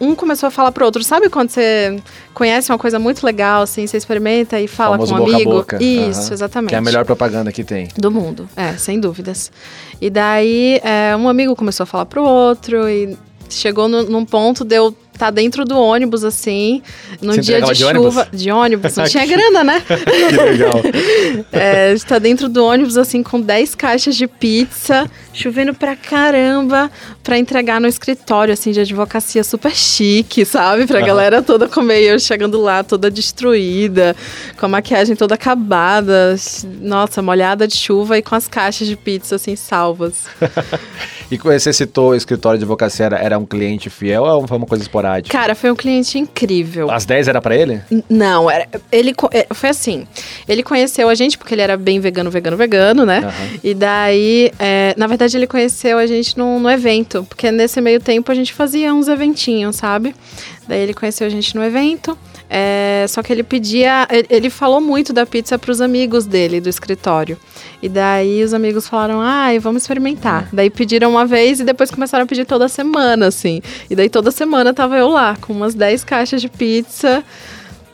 [0.00, 1.02] um começou a falar pro outro.
[1.04, 2.00] Sabe quando você
[2.32, 5.36] conhece uma coisa muito legal, assim, você experimenta e fala Famoso com um boca a
[5.36, 5.50] amigo?
[5.50, 5.78] boca.
[5.82, 6.32] Isso, Aham.
[6.32, 6.68] exatamente.
[6.70, 7.88] Que é a melhor propaganda que tem.
[7.96, 9.52] Do mundo, é, sem dúvidas.
[10.00, 13.16] E daí, é, um amigo começou a falar pro outro e
[13.48, 16.80] chegou no- num ponto de eu estar dentro do ônibus, assim,
[17.20, 18.14] num Você dia de, de ônibus?
[18.14, 18.28] chuva.
[18.32, 19.82] De ônibus, não tinha grana, né?
[19.86, 20.80] Que legal.
[21.52, 26.90] É, está dentro do ônibus, assim, com 10 caixas de pizza, chovendo pra caramba,
[27.22, 30.86] pra entregar no escritório, assim, de advocacia super chique, sabe?
[30.86, 31.06] Pra Aham.
[31.06, 32.02] galera toda comer.
[32.02, 34.14] E eu chegando lá, toda destruída,
[34.58, 36.34] com a maquiagem toda acabada,
[36.80, 40.24] nossa, molhada de chuva e com as caixas de pizza, assim, salvas.
[41.32, 44.66] E você citou o escritório de advocacia, era, era um cliente fiel ou foi uma
[44.66, 45.30] coisa esporádica?
[45.38, 46.90] Cara, foi um cliente incrível.
[46.90, 47.80] Às 10 era pra ele?
[47.88, 50.08] N- Não, era, ele é, foi assim.
[50.48, 53.18] Ele conheceu a gente porque ele era bem vegano, vegano, vegano, né?
[53.18, 53.32] Aham.
[53.62, 58.30] E daí, é, na verdade, ele conheceu a gente no, evento, porque nesse meio tempo
[58.30, 60.14] a gente fazia uns eventinhos, sabe?
[60.66, 62.16] Daí ele conheceu a gente no evento.
[62.48, 64.08] é, só que ele pedia.
[64.10, 67.36] ele- falou muito da pizza pros amigos dele do escritório.
[67.80, 70.48] E daí os amigos falaram: ai, vamos experimentar.
[70.52, 73.62] Daí pediram uma vez e depois começaram a pedir toda semana, assim.
[73.88, 77.22] E daí toda semana tava eu lá, com umas 10 caixas de pizza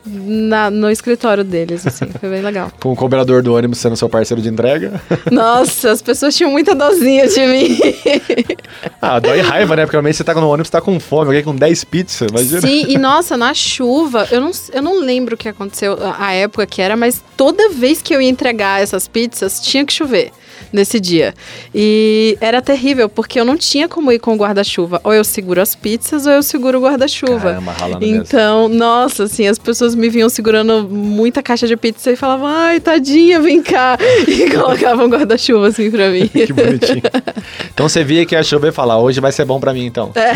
[0.07, 2.07] na- no escritório deles, assim.
[2.21, 2.71] Foi bem legal.
[2.81, 5.01] Com o cobrador do ônibus sendo seu parceiro de entrega?
[5.31, 7.79] Nossa, as pessoas tinham muita dozinha de mim.
[9.01, 9.83] ah, dói raiva, né?
[9.85, 12.61] Porque realmente você tá no ônibus, tá com fome, alguém com 10 pizzas, imagina.
[12.61, 16.33] Sim, e nossa, na chuva, eu não, eu não lembro o que aconteceu, a a
[16.33, 20.33] época que era, mas toda vez que eu ia entregar essas pizzas, tinha que chover
[20.77, 21.35] nesse dia.
[21.75, 25.01] E era terrível, porque eu não tinha como ir com o guarda-chuva.
[25.03, 27.59] Ou eu seguro as pizzas, ou eu seguro o guarda-chuva.
[27.79, 28.23] Ralando mesmo.
[28.23, 32.79] Então, nossa, assim, as pessoas me vinham segurando muita caixa de pizza e falavam, ai,
[32.79, 33.99] tadinha, vem cá.
[34.27, 36.29] E colocavam guarda-chuva, assim, pra mim.
[36.47, 37.03] Que bonitinho.
[37.73, 40.13] Então você via que ia chover e falar, hoje vai ser bom pra mim então.
[40.15, 40.33] É.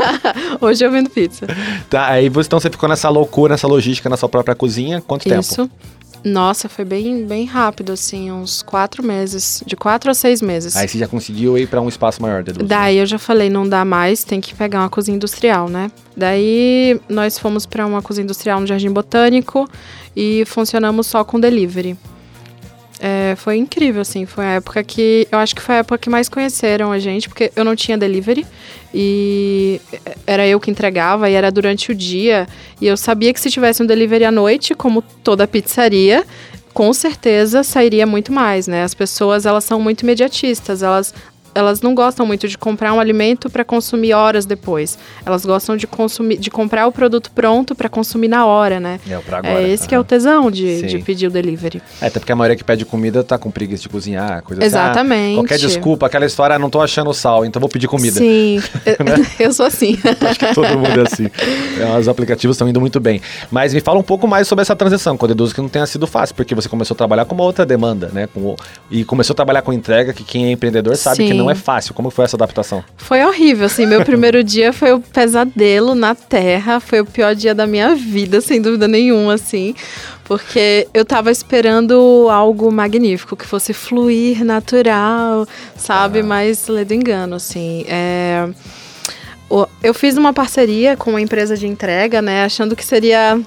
[0.60, 1.46] Hoje eu vendo pizza.
[1.90, 5.40] Tá, aí então você ficou nessa loucura, nessa logística na sua própria cozinha, quanto tempo?
[5.40, 5.70] Isso.
[6.24, 9.62] Nossa, foi bem, bem rápido, assim, uns quatro meses.
[9.66, 10.76] De quatro a seis meses.
[10.76, 12.66] Aí você já conseguiu ir pra um espaço maior, deduzo.
[12.66, 15.90] Daí eu já falei, não dá mais, tem que pegar uma cozinha industrial, né?
[16.16, 19.68] Daí nós fomos para uma cozinha industrial no Jardim Botânico
[20.14, 21.96] e funcionamos só com delivery.
[23.04, 25.26] É, foi incrível, assim, foi a época que.
[25.32, 27.98] Eu acho que foi a época que mais conheceram a gente, porque eu não tinha
[27.98, 28.46] delivery
[28.94, 29.80] e
[30.24, 32.46] era eu que entregava e era durante o dia.
[32.80, 36.24] E eu sabia que se tivesse um delivery à noite, como toda pizzaria,
[36.72, 38.84] com certeza sairia muito mais, né?
[38.84, 41.12] As pessoas, elas são muito imediatistas, elas
[41.54, 44.98] elas não gostam muito de comprar um alimento para consumir horas depois.
[45.24, 48.98] Elas gostam de consumir, de comprar o produto pronto para consumir na hora, né?
[49.08, 49.62] É, pra agora.
[49.62, 50.86] É esse que é o tesão de, Sim.
[50.86, 51.82] de pedir o delivery.
[52.00, 55.22] É, até porque a maioria que pede comida tá com preguiça de cozinhar, coisa Exatamente.
[55.22, 55.32] assim.
[55.32, 58.18] Ah, qualquer desculpa, aquela história, ah, não tô achando sal, então vou pedir comida.
[58.18, 58.96] Sim, eu,
[59.46, 59.98] eu sou assim.
[60.20, 61.28] Acho que todo mundo é assim.
[61.78, 63.20] É, Os aplicativos estão indo muito bem.
[63.50, 65.86] Mas me fala um pouco mais sobre essa transição, que eu deduzo que não tenha
[65.86, 68.28] sido fácil, porque você começou a trabalhar com uma outra demanda, né?
[68.32, 68.56] Com
[68.90, 71.41] e começou a trabalhar com entrega, que quem é empreendedor sabe que Sim.
[71.42, 71.94] Não é fácil.
[71.94, 72.84] Como foi essa adaptação?
[72.96, 73.86] Foi horrível, assim.
[73.86, 76.80] Meu primeiro dia foi o pesadelo na Terra.
[76.80, 79.74] Foi o pior dia da minha vida, sem dúvida nenhuma, assim.
[80.24, 86.20] Porque eu tava esperando algo magnífico, que fosse fluir natural, sabe?
[86.20, 86.24] Ah.
[86.24, 87.84] Mas ledo engano, assim.
[87.88, 88.48] É...
[89.82, 92.44] Eu fiz uma parceria com uma empresa de entrega, né?
[92.44, 93.38] Achando que seria...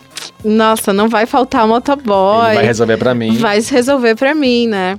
[0.45, 2.45] Nossa, não vai faltar motoboy.
[2.49, 3.35] Ele vai resolver pra mim.
[3.37, 4.97] Vai resolver pra mim, né?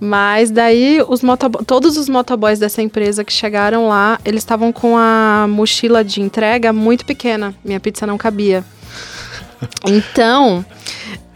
[0.00, 1.20] Mas daí os
[1.64, 6.72] todos os motoboys dessa empresa que chegaram lá, eles estavam com a mochila de entrega
[6.72, 7.54] muito pequena.
[7.64, 8.64] Minha pizza não cabia.
[9.84, 10.64] Então,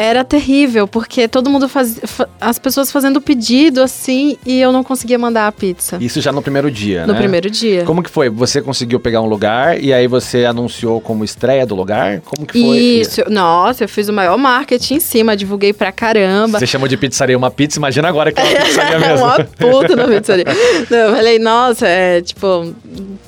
[0.03, 4.83] era terrível, porque todo mundo faz, fa- as pessoas fazendo pedido assim e eu não
[4.83, 7.19] conseguia mandar a pizza Isso já no primeiro dia, no né?
[7.19, 7.85] primeiro dia.
[7.85, 8.29] Como que foi?
[8.29, 12.21] Você conseguiu pegar um lugar e aí você anunciou como estreia do lugar?
[12.23, 12.77] Como que foi?
[12.79, 16.59] Isso, nossa, eu fiz o maior marketing em cima, divulguei pra caramba.
[16.59, 19.25] Você chamou de pizzaria uma pizza, imagina agora que é uma pizzaria mesmo.
[19.27, 20.47] uma puta na pizzaria.
[20.91, 22.75] Não, eu falei, nossa, é tipo,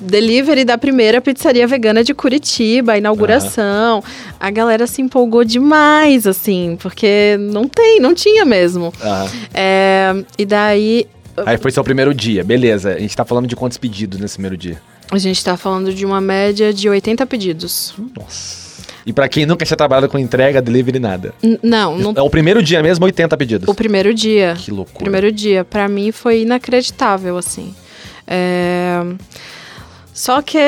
[0.00, 4.02] delivery da primeira pizzaria vegana de Curitiba, a inauguração.
[4.40, 8.92] A galera se empolgou demais, assim, porque não tem, não tinha mesmo.
[9.03, 9.31] Aham.
[9.53, 11.07] É, e daí
[11.46, 12.90] Aí foi seu primeiro dia, beleza.
[12.94, 14.81] A gente tá falando de quantos pedidos nesse primeiro dia?
[15.11, 17.94] a gente tá falando de uma média de 80 pedidos.
[18.16, 18.64] Nossa.
[19.07, 21.35] E pra quem nunca tinha trabalhado com entrega, delivery, nada.
[21.42, 23.68] N- não, não É o primeiro dia mesmo, 80 pedidos.
[23.68, 24.55] o primeiro dia.
[24.59, 24.98] Que loucura.
[25.00, 27.74] Primeiro dia, pra mim foi inacreditável, assim.
[28.27, 29.03] É,
[30.12, 30.59] Só que,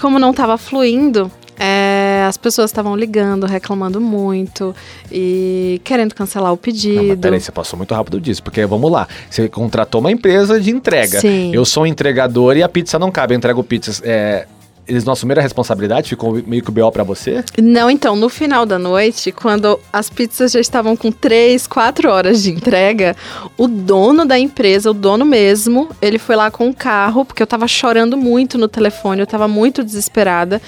[0.00, 4.74] como não tava fluindo, é, as pessoas estavam ligando, reclamando muito
[5.10, 7.16] e querendo cancelar o Não, mas pedido.
[7.18, 9.06] peraí, você passou muito rápido disso, porque vamos lá.
[9.30, 11.20] Você contratou uma empresa de entrega.
[11.20, 11.54] Sim.
[11.54, 13.34] Eu sou um entregador e a pizza não cabe.
[13.34, 14.02] Eu entrego pizzas.
[14.04, 14.46] É,
[14.86, 16.10] eles não assumiram a responsabilidade?
[16.10, 17.44] Ficou meio que o BO pra você?
[17.60, 22.42] Não, então, no final da noite, quando as pizzas já estavam com três, quatro horas
[22.42, 23.16] de entrega,
[23.56, 27.46] o dono da empresa, o dono mesmo, ele foi lá com o carro, porque eu
[27.46, 30.60] tava chorando muito no telefone, eu tava muito desesperada.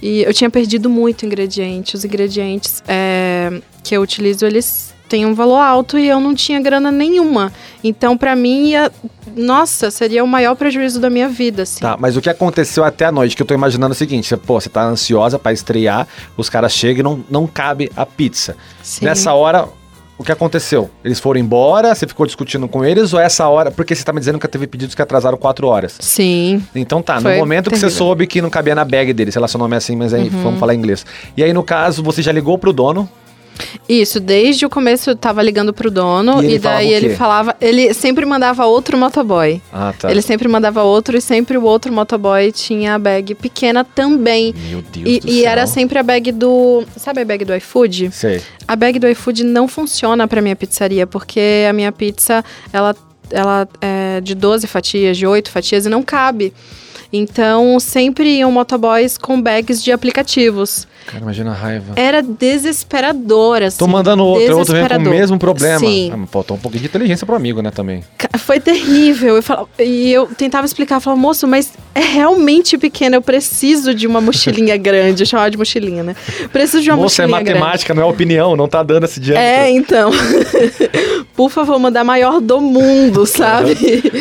[0.00, 1.96] E eu tinha perdido muito ingrediente.
[1.96, 6.60] Os ingredientes é, que eu utilizo, eles têm um valor alto e eu não tinha
[6.60, 7.52] grana nenhuma.
[7.82, 8.92] Então, pra mim, ia,
[9.36, 11.80] nossa, seria o maior prejuízo da minha vida, assim.
[11.80, 13.34] Tá, mas o que aconteceu até a noite?
[13.36, 16.48] Que eu tô imaginando é o seguinte: você, pô, você tá ansiosa pra estrear, os
[16.48, 18.56] caras chegam e não, não cabe a pizza.
[18.82, 19.04] Sim.
[19.04, 19.68] Nessa hora,
[20.18, 20.90] o que aconteceu?
[21.04, 23.70] Eles foram embora, você ficou discutindo com eles, ou essa hora.
[23.70, 25.96] Porque você tá me dizendo que teve pedidos que atrasaram quatro horas.
[26.00, 26.60] Sim.
[26.74, 27.98] Então tá, no momento que você terrível.
[27.98, 30.28] soube que não cabia na bag dele, sei lá, seu nome é assim, mas aí
[30.28, 30.42] Uhum.
[30.42, 31.06] vamos falar inglês.
[31.36, 33.08] E aí, no caso, você já ligou pro dono.
[33.88, 37.16] Isso, desde o começo eu tava ligando pro dono E e, ele falava daí ele
[37.16, 37.56] falava.
[37.60, 39.60] Ele sempre mandava outro motoboy.
[39.72, 40.10] Ah, tá.
[40.10, 44.54] Ele sempre mandava outro e sempre o outro motoboy tinha a bag pequena também.
[44.68, 45.50] Meu Deus E, do e céu.
[45.50, 46.84] era sempre a bag do.
[46.96, 48.10] Sabe a bag do iFood?
[48.12, 48.40] Sei.
[48.66, 52.94] A bag do iFood não funciona pra minha pizzaria, porque a minha pizza, ela,
[53.30, 56.52] ela é de 12 fatias, de 8 fatias e não cabe.
[57.12, 60.86] Então, sempre iam motoboys com bags de aplicativos.
[61.10, 61.94] Cara, imagina a raiva.
[61.96, 63.78] Era desesperador, assim.
[63.78, 65.78] Tô mandando outro, outro vem com o mesmo problema.
[65.78, 66.12] Sim.
[66.14, 68.04] Ah, faltou um pouquinho de inteligência pro amigo, né, também.
[68.38, 69.36] Foi terrível.
[69.36, 73.94] Eu falava- e eu tentava explicar, eu falava, moço, mas é realmente pequena, eu preciso
[73.94, 75.22] de uma mochilinha grande.
[75.22, 76.14] Eu chamava de mochilinha, né?
[76.52, 77.58] Preciso de uma Moça, é mochilinha grande.
[77.60, 79.48] matemática, não é opinião, não tá dando esse diâmetro.
[79.48, 80.10] É, então.
[81.34, 83.76] Por favor, mandar maior do mundo, sabe?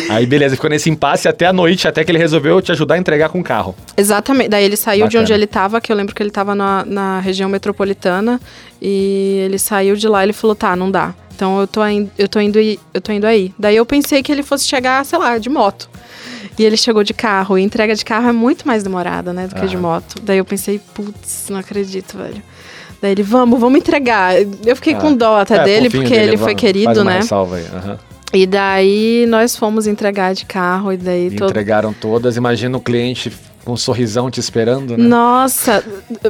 [0.09, 2.97] Aí, beleza, ficou nesse impasse até a noite, até que ele resolveu te ajudar a
[2.97, 3.75] entregar com o carro.
[3.97, 4.49] Exatamente.
[4.49, 5.21] Daí ele saiu de Bacana.
[5.23, 8.39] onde ele tava, que eu lembro que ele tava na, na região metropolitana.
[8.81, 11.13] E ele saiu de lá e ele falou: tá, não dá.
[11.35, 13.53] Então eu tô, indo, eu, tô indo, eu tô indo aí.
[13.59, 15.87] Daí eu pensei que ele fosse chegar, sei lá, de moto.
[16.57, 17.57] E ele chegou de carro.
[17.59, 19.81] E entrega de carro é muito mais demorada, né, do que de Aham.
[19.81, 20.15] moto.
[20.23, 22.41] Daí eu pensei, putz, não acredito, velho.
[22.99, 24.33] Daí ele, vamos, vamos entregar.
[24.65, 27.17] Eu fiquei Ah, com dó até é, dele, porque dele, ele foi querido, né?
[27.17, 27.99] ressalva aí, aham.
[28.33, 30.91] E daí nós fomos entregar de carro.
[30.91, 33.31] E daí todo Entregaram todas, imagina o cliente
[33.67, 35.03] com um sorrisão te esperando, né?
[35.05, 35.83] Nossa,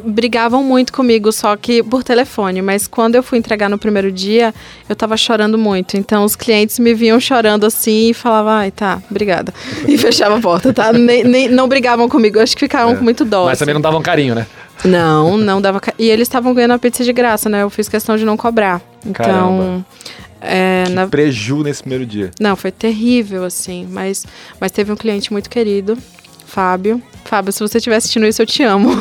[0.04, 2.64] brigavam muito comigo, só que por telefone.
[2.64, 4.52] Mas quando eu fui entregar no primeiro dia,
[4.90, 5.96] eu tava chorando muito.
[5.98, 9.54] Então os clientes me vinham chorando assim e falavam, ai, tá, obrigada.
[9.88, 10.92] E fechava a porta, tá?
[10.92, 13.44] Nem, nem- não brigavam comigo, acho que ficavam com muito dó.
[13.44, 13.46] É.
[13.46, 13.60] Mas assim.
[13.60, 14.48] também não davam carinho, né?
[14.84, 15.80] Não, não dava.
[15.80, 17.62] ca- E eles estavam ganhando a pizza de graça, né?
[17.62, 18.82] Eu fiz questão de não cobrar.
[19.06, 19.14] Então.
[19.26, 19.86] Caramba.
[20.42, 22.32] É, Que na- preju nesse primeiro dia.
[22.40, 23.88] Não, foi terrível, assim.
[23.92, 24.26] Mas,
[24.60, 25.96] mas teve um cliente muito querido,
[26.48, 27.00] Fábio.
[27.28, 28.92] Fábio, se você estiver assistindo isso, eu te amo.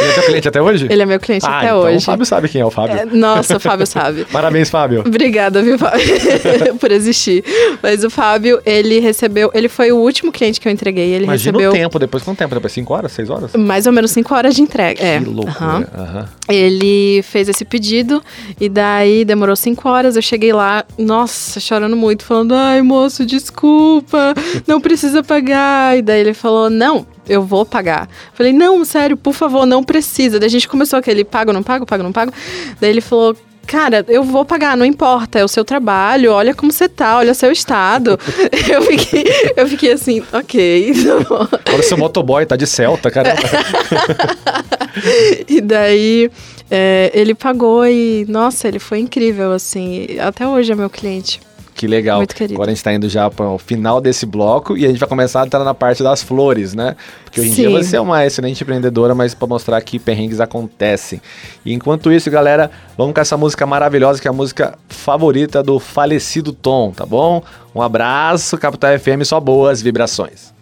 [0.00, 0.86] Ele é teu cliente até hoje?
[0.90, 1.96] Ele é meu cliente ah, até então hoje.
[1.96, 2.96] o Fábio sabe quem é o Fábio.
[2.96, 4.24] É, nossa, o Fábio sabe.
[4.32, 5.04] Parabéns, Fábio.
[5.06, 6.04] Obrigada, viu, Fábio,
[6.80, 7.44] por existir.
[7.82, 9.50] Mas o Fábio, ele recebeu.
[9.54, 11.10] Ele foi o último cliente que eu entreguei.
[11.10, 12.54] Ele Imagina recebeu o tempo, depois quanto tempo?
[12.54, 13.52] Depois 5 horas, 6 horas?
[13.54, 15.02] mais ou menos 5 horas de entrega.
[15.02, 15.18] é.
[15.18, 15.54] Que loucura.
[15.60, 15.86] aham.
[15.96, 16.28] aham.
[16.48, 18.22] Ele fez esse pedido
[18.58, 20.16] e daí demorou cinco horas.
[20.16, 24.34] Eu cheguei lá, nossa, chorando muito, falando: ai, moço, desculpa,
[24.66, 25.98] não precisa pagar.
[25.98, 28.08] E daí ele falou: não, eu vou pagar.
[28.32, 30.38] Falei: não, sério, por favor, não precisa.
[30.38, 32.32] Daí a gente começou aquele: pago, não pago, pago, não pago.
[32.80, 33.36] Daí ele falou.
[33.66, 37.34] Cara, eu vou pagar, não importa, é o seu trabalho, olha como você tá, olha
[37.34, 38.18] seu estado.
[38.66, 40.94] eu, fiquei, eu fiquei assim, ok.
[41.62, 41.72] tá.
[41.74, 43.34] Olha o seu motoboy, tá de Celta, cara.
[45.46, 46.30] E daí
[46.70, 50.06] é, ele pagou e, nossa, ele foi incrível, assim.
[50.20, 51.40] Até hoje é meu cliente.
[51.78, 52.18] Que legal.
[52.18, 52.54] Muito querido.
[52.54, 55.08] Agora a gente tá indo já para o final desse bloco e a gente vai
[55.08, 56.96] começar a entrar na parte das flores, né?
[57.22, 61.22] Porque hoje em dia você é uma excelente empreendedora, mas para mostrar que perrengues acontecem.
[61.64, 65.78] E enquanto isso, galera, vamos com essa música maravilhosa, que é a música favorita do
[65.78, 67.44] falecido Tom, tá bom?
[67.72, 70.57] Um abraço, Capital FM, só boas vibrações.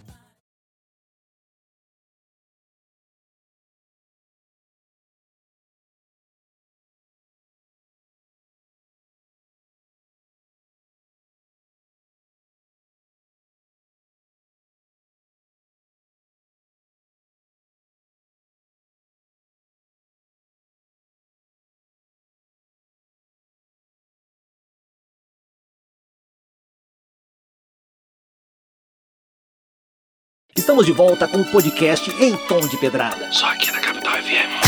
[30.57, 33.31] Estamos de volta com o podcast Em Tom de Pedrada.
[33.31, 34.66] Só aqui na Capital FM.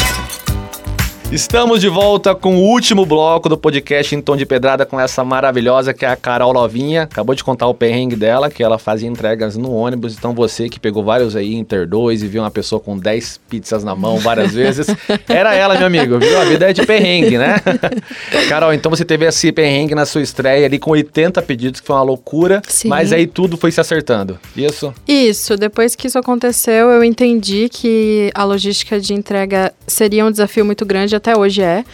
[1.30, 5.22] Estamos de volta com o último bloco do podcast em tom de pedrada com essa
[5.22, 7.02] maravilhosa que é a Carol Lovinha.
[7.02, 10.16] Acabou de contar o perrengue dela, que ela fazia entregas no ônibus.
[10.16, 13.84] Então você que pegou vários aí, Inter 2 e viu uma pessoa com 10 pizzas
[13.84, 14.86] na mão várias vezes,
[15.28, 16.40] era ela, meu amigo, viu?
[16.40, 17.56] A vida é de perrengue, né?
[18.48, 21.96] Carol, então você teve esse perrengue na sua estreia ali com 80 pedidos, que foi
[21.96, 22.62] uma loucura.
[22.66, 22.88] Sim.
[22.88, 24.38] Mas aí tudo foi se acertando.
[24.56, 24.94] Isso?
[25.06, 30.64] Isso, depois que isso aconteceu, eu entendi que a logística de entrega seria um desafio
[30.64, 31.84] muito grande, até hoje é.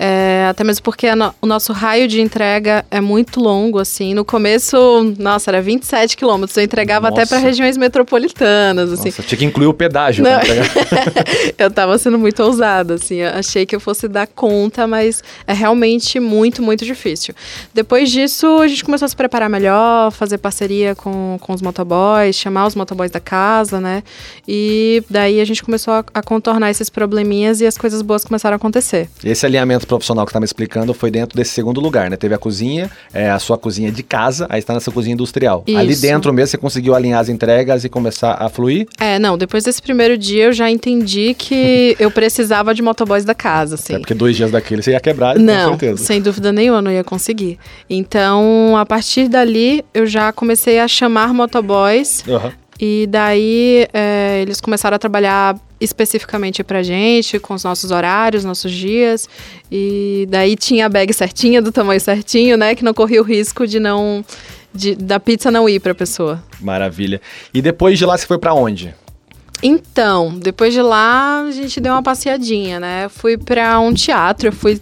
[0.00, 4.14] É, até mesmo porque no- o nosso raio de entrega é muito longo, assim.
[4.14, 4.76] No começo,
[5.18, 6.56] nossa, era 27 quilômetros.
[6.56, 7.34] Eu entregava até Nossa.
[7.34, 9.06] para regiões metropolitanas, assim.
[9.08, 10.22] Nossa, tinha que incluir o pedágio.
[10.22, 10.38] Não.
[11.58, 13.16] eu tava sendo muito ousada, assim.
[13.16, 17.34] Eu achei que eu fosse dar conta, mas é realmente muito, muito difícil.
[17.74, 22.36] Depois disso, a gente começou a se preparar melhor, fazer parceria com, com os motoboys,
[22.36, 24.04] chamar os motoboys da casa, né?
[24.46, 28.54] E daí a gente começou a, a contornar esses probleminhas e as coisas boas começaram
[28.54, 29.08] a acontecer.
[29.24, 32.16] Esse alinhamento profissional que está me explicando foi dentro desse segundo lugar, né?
[32.16, 35.64] Teve a cozinha, é, a sua cozinha de casa, aí está nessa cozinha industrial.
[35.66, 36.02] Ali Isso.
[36.02, 38.86] dentro mesmo você conseguiu alinhar as entregas e começar a fluir?
[39.00, 43.34] É, não, depois desse primeiro dia eu já entendi que eu precisava de motoboys da
[43.34, 43.94] casa, assim.
[43.94, 46.04] É porque dois dias daquele você ia quebrar, Não, com certeza.
[46.04, 47.58] sem dúvida nenhuma, não ia conseguir.
[47.88, 52.52] Então, a partir dali, eu já comecei a chamar motoboys Aham.
[52.80, 58.72] e daí é, eles começaram a trabalhar especificamente pra gente, com os nossos horários, nossos
[58.72, 59.28] dias.
[59.70, 62.74] E daí tinha a bag certinha, do tamanho certinho, né?
[62.74, 64.24] Que não corria o risco de não.
[64.74, 66.42] de- da pizza não ir pra pessoa.
[66.60, 67.20] Maravilha.
[67.54, 68.94] E depois de lá você foi pra onde?
[69.62, 73.08] Então, depois de lá, a gente deu uma passeadinha, né?
[73.08, 74.80] Fui pra um teatro, eu fui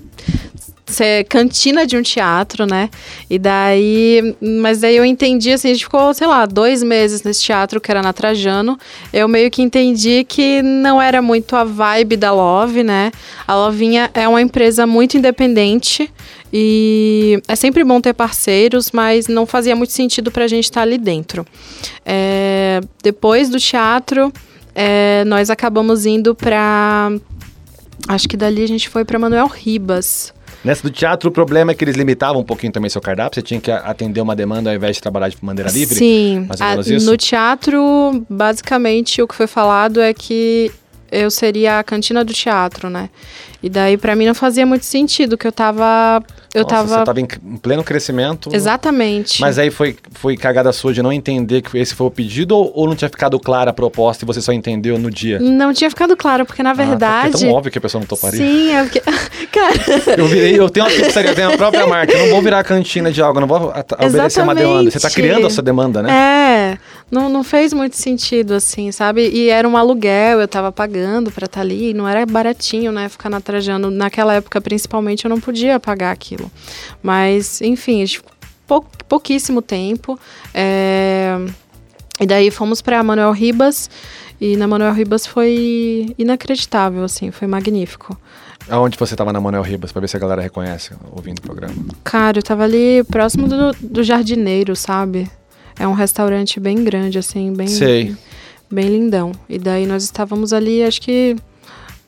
[0.87, 2.89] ser cantina de um teatro, né?
[3.29, 7.43] E daí, mas daí eu entendi, assim, a gente ficou, sei lá, dois meses nesse
[7.43, 8.79] teatro que era na Trajano.
[9.13, 13.11] Eu meio que entendi que não era muito a vibe da Love, né?
[13.47, 16.11] A Lovinha é uma empresa muito independente
[16.53, 20.99] e é sempre bom ter parceiros, mas não fazia muito sentido pra gente estar ali
[20.99, 21.45] dentro.
[22.05, 24.33] É, depois do teatro,
[24.73, 27.11] é, nós acabamos indo pra.
[28.07, 30.36] Acho que dali a gente foi pra Manuel Ribas.
[30.67, 33.37] Nessa do teatro, o problema é que eles limitavam um pouquinho também seu cardápio.
[33.37, 35.95] Você tinha que atender uma demanda ao invés de trabalhar de maneira livre?
[35.95, 36.49] Sim.
[36.59, 40.73] A- no teatro, basicamente, o que foi falado é que
[41.13, 43.09] eu seria a cantina do teatro, né?
[43.63, 46.23] E daí, pra mim, não fazia muito sentido, que eu tava.
[46.55, 46.89] Eu Nossa, tava.
[46.89, 47.27] Você tava em,
[47.61, 48.51] pleno crescimento.
[48.53, 49.41] Exatamente.
[49.41, 52.73] Mas aí foi, foi cagada sua de não entender que esse foi o pedido ou,
[52.75, 55.39] ou não tinha ficado clara a proposta e você só entendeu no dia?
[55.39, 57.45] Não tinha ficado claro, porque na Ah, tá, verdade.
[57.45, 58.39] é tão óbvio que a pessoa não toparia.
[58.39, 59.01] Sim, é porque.
[59.53, 59.75] Cara.
[60.19, 62.13] Eu virei, eu tenho uma pizzaria, eu tenho a própria marca.
[62.13, 64.91] Eu não vou virar cantina de algo, não vou obedecer uma demanda.
[64.91, 66.11] Você tá criando essa demanda, né?
[66.13, 66.79] É,
[67.11, 69.29] não, não fez muito sentido, assim, sabe?
[69.29, 73.09] E era um aluguel, eu tava pagando pra estar ali, e não era baratinho, né?
[73.09, 73.41] Ficar na
[73.91, 76.51] Naquela época, principalmente, eu não podia pagar aquilo.
[77.03, 78.05] Mas, enfim,
[78.67, 80.19] pou- pouquíssimo tempo.
[80.55, 81.37] é,
[82.21, 83.91] E daí fomos pra Manuel Ribas,
[84.41, 88.19] e na Manuel Ribas foi inacreditável, assim, foi magnífico.
[88.69, 91.75] Aonde você tava na Manuel Ribas, pra ver se a galera reconhece ouvindo o programa.
[92.03, 95.31] Cara, eu tava ali próximo do, do jardineiro, sabe?
[95.79, 98.17] É um restaurante bem grande, assim, bem, Sei.
[98.71, 99.31] bem lindão.
[99.49, 101.37] E daí nós estávamos ali, acho que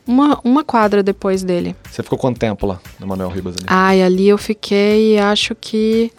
[0.09, 1.77] uma, uma quadra depois dele.
[1.89, 3.67] Você ficou quanto tempo lá, na Manuel Ribas ali?
[3.69, 6.11] Ai, ali eu fiquei, acho que.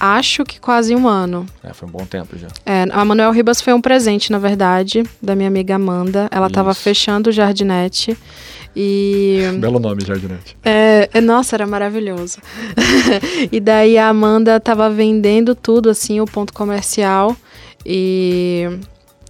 [0.00, 1.44] Acho que quase um ano.
[1.64, 2.46] É, foi um bom tempo já.
[2.64, 6.28] É, a Manuel Ribas foi um presente, na verdade, da minha amiga Amanda.
[6.30, 6.82] Ela tava Isso.
[6.82, 8.16] fechando o jardinete.
[8.76, 9.40] E.
[9.58, 10.56] Belo nome, Jardinete.
[10.64, 12.38] É, é, nossa, era maravilhoso.
[13.50, 17.36] e daí a Amanda tava vendendo tudo, assim, o ponto comercial.
[17.84, 18.78] E,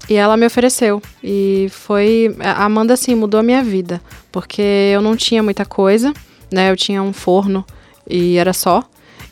[0.09, 1.02] e ela me ofereceu.
[1.22, 2.34] E foi.
[2.40, 4.00] A Amanda, assim, mudou a minha vida.
[4.32, 6.12] Porque eu não tinha muita coisa,
[6.50, 6.70] né?
[6.70, 7.64] Eu tinha um forno
[8.09, 8.82] e era só.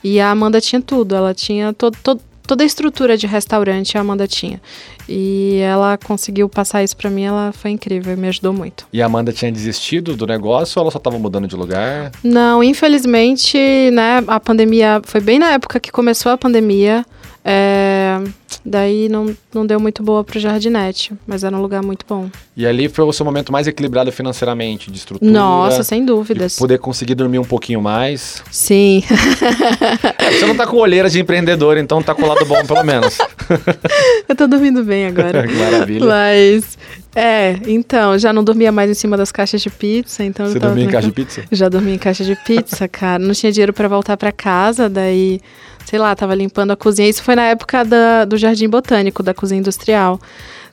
[0.05, 1.14] E a Amanda tinha tudo.
[1.14, 4.61] Ela tinha todo, todo, toda a estrutura de restaurante, a Amanda tinha.
[5.09, 8.87] E ela conseguiu passar isso pra mim, ela foi incrível me ajudou muito.
[8.93, 12.12] E a Amanda tinha desistido do negócio ou ela só tava mudando de lugar?
[12.24, 13.59] Não, infelizmente,
[13.93, 17.05] né, a pandemia foi bem na época que começou a pandemia.
[17.49, 18.19] É,
[18.65, 22.29] daí não, não deu muito boa pro Jardinete, mas era um lugar muito bom.
[22.57, 25.31] E ali foi o seu momento mais equilibrado financeiramente, de estrutura.
[25.31, 26.57] Nossa, sem dúvidas.
[26.57, 28.43] poder conseguir dormir um pouquinho mais.
[28.51, 29.05] Sim.
[30.19, 32.83] É, você não tá com olheira de empreendedor, então tá com o lado bom, pelo
[32.83, 33.19] menos.
[34.29, 35.47] Eu tô dormindo bem agora.
[35.47, 36.05] maravilha.
[36.05, 36.77] Mas,
[37.15, 40.47] é, então, já não dormia mais em cima das caixas de pizza, então...
[40.47, 41.45] Você dormia em caixa de pizza?
[41.53, 43.19] Já dormi em caixa de pizza, cara.
[43.23, 45.41] Não tinha dinheiro pra voltar pra casa, daí,
[45.87, 47.09] sei lá, tava limpando a cozinha.
[47.09, 50.20] Isso foi na época da- do Jardim Botânico, da cozinha industrial.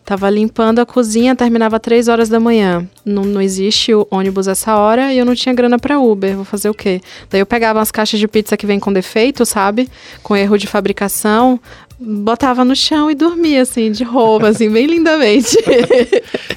[0.05, 2.85] Tava limpando a cozinha, terminava três horas da manhã.
[3.05, 6.35] Não, não existe o ônibus essa hora e eu não tinha grana pra Uber.
[6.35, 6.99] Vou fazer o quê?
[7.29, 9.89] Daí eu pegava as caixas de pizza que vem com defeito, sabe?
[10.21, 11.57] Com erro de fabricação,
[11.97, 15.55] botava no chão e dormia, assim, de roupa, assim, bem lindamente.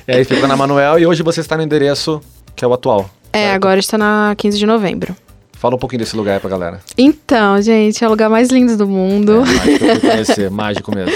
[0.08, 2.20] E aí ficou na Manuel e hoje você está no endereço
[2.54, 3.10] que é o atual.
[3.32, 3.54] é, certo?
[3.56, 5.16] agora está na 15 de novembro.
[5.56, 6.80] Fala um pouquinho desse lugar aí pra galera.
[6.98, 9.32] Então, gente, é o lugar mais lindo do mundo.
[9.32, 11.12] É, mágico, conhecer, mágico mesmo.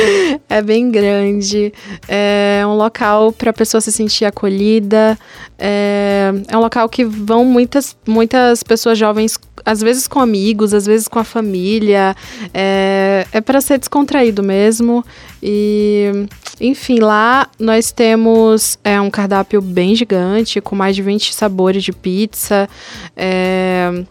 [0.48, 1.72] É bem grande,
[2.08, 5.18] é um local para a pessoa se sentir acolhida,
[5.58, 10.86] é, é um local que vão muitas, muitas pessoas jovens, às vezes com amigos, às
[10.86, 12.16] vezes com a família,
[12.54, 15.04] é, é para ser descontraído mesmo.
[15.42, 16.26] E,
[16.58, 21.92] enfim, lá nós temos é, um cardápio bem gigante, com mais de 20 sabores de
[21.92, 22.66] pizza,
[23.14, 24.02] é,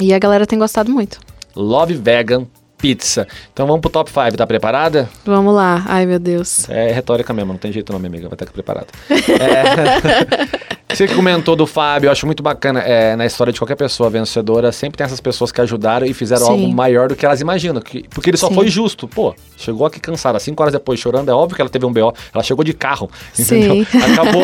[0.00, 1.18] e a galera tem gostado muito.
[1.54, 2.46] Love Vegan
[2.78, 3.26] Pizza.
[3.52, 5.08] Então vamos pro top 5, tá preparada?
[5.24, 6.68] Vamos lá, ai meu Deus.
[6.70, 8.86] É retórica mesmo, não tem jeito não, minha amiga, vai estar preparada.
[10.70, 10.77] É...
[10.90, 12.80] Você que comentou do Fábio, eu acho muito bacana.
[12.80, 16.46] É, na história de qualquer pessoa vencedora, sempre tem essas pessoas que ajudaram e fizeram
[16.46, 16.52] Sim.
[16.52, 17.80] algo maior do que elas imaginam.
[17.82, 18.54] que- porque ele só Sim.
[18.54, 19.06] foi justo.
[19.06, 21.30] Pô, chegou aqui cansada, cinco horas depois chorando.
[21.30, 22.12] É óbvio que ela teve um BO.
[22.34, 23.84] Ela chegou de carro, entendeu?
[23.84, 23.98] Sim.
[24.12, 24.42] Acabou.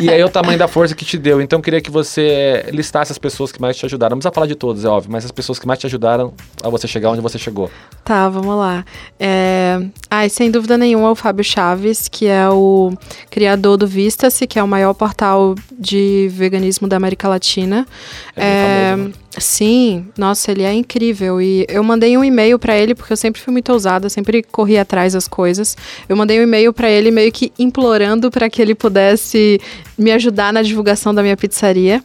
[0.00, 1.40] E aí é o tamanho da força que te deu.
[1.42, 4.14] Então eu queria que você listasse as pessoas que mais te ajudaram.
[4.14, 6.32] Não precisa falar de todas, é óbvio, mas as pessoas que mais te ajudaram
[6.62, 7.68] a você chegar onde você chegou.
[8.04, 8.84] Tá, vamos lá.
[9.18, 9.80] É...
[10.08, 12.92] Ai, sem dúvida nenhuma, o Fábio Chaves, que é o
[13.28, 17.86] criador do Vista-se, que é o maior portal de veganismo da América Latina.
[18.36, 19.14] É bem famoso, né?
[19.38, 21.40] Sim, nossa, ele é incrível.
[21.40, 24.76] E eu mandei um e-mail pra ele, porque eu sempre fui muito ousada, sempre corri
[24.76, 25.76] atrás das coisas.
[26.06, 29.58] Eu mandei um e-mail pra ele, meio que implorando para que ele pudesse
[29.96, 32.04] me ajudar na divulgação da minha pizzaria.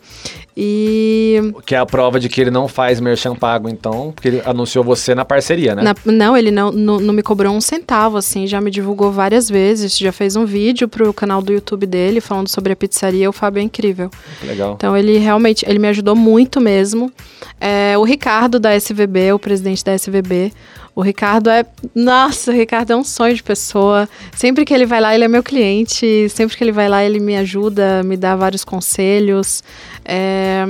[0.57, 4.41] E Que é a prova de que ele não faz merchan pago, então, porque ele
[4.45, 5.83] anunciou você na parceria, né?
[5.83, 9.49] Na- não, ele não, não, não me cobrou um centavo, assim, já me divulgou várias
[9.49, 13.33] vezes, já fez um vídeo pro canal do YouTube dele falando sobre a pizzaria, o
[13.33, 14.09] Fábio é incrível.
[14.43, 14.75] Legal.
[14.77, 17.11] Então ele realmente, ele me ajudou muito mesmo.
[17.59, 20.53] É, o Ricardo da SVB, o presidente da SVB,
[20.95, 24.07] o Ricardo é, nossa, o Ricardo é um sonho de pessoa.
[24.33, 26.29] Sempre que ele vai lá, ele é meu cliente.
[26.29, 29.61] Sempre que ele vai lá, ele me ajuda, me dá vários conselhos.
[30.07, 30.65] É,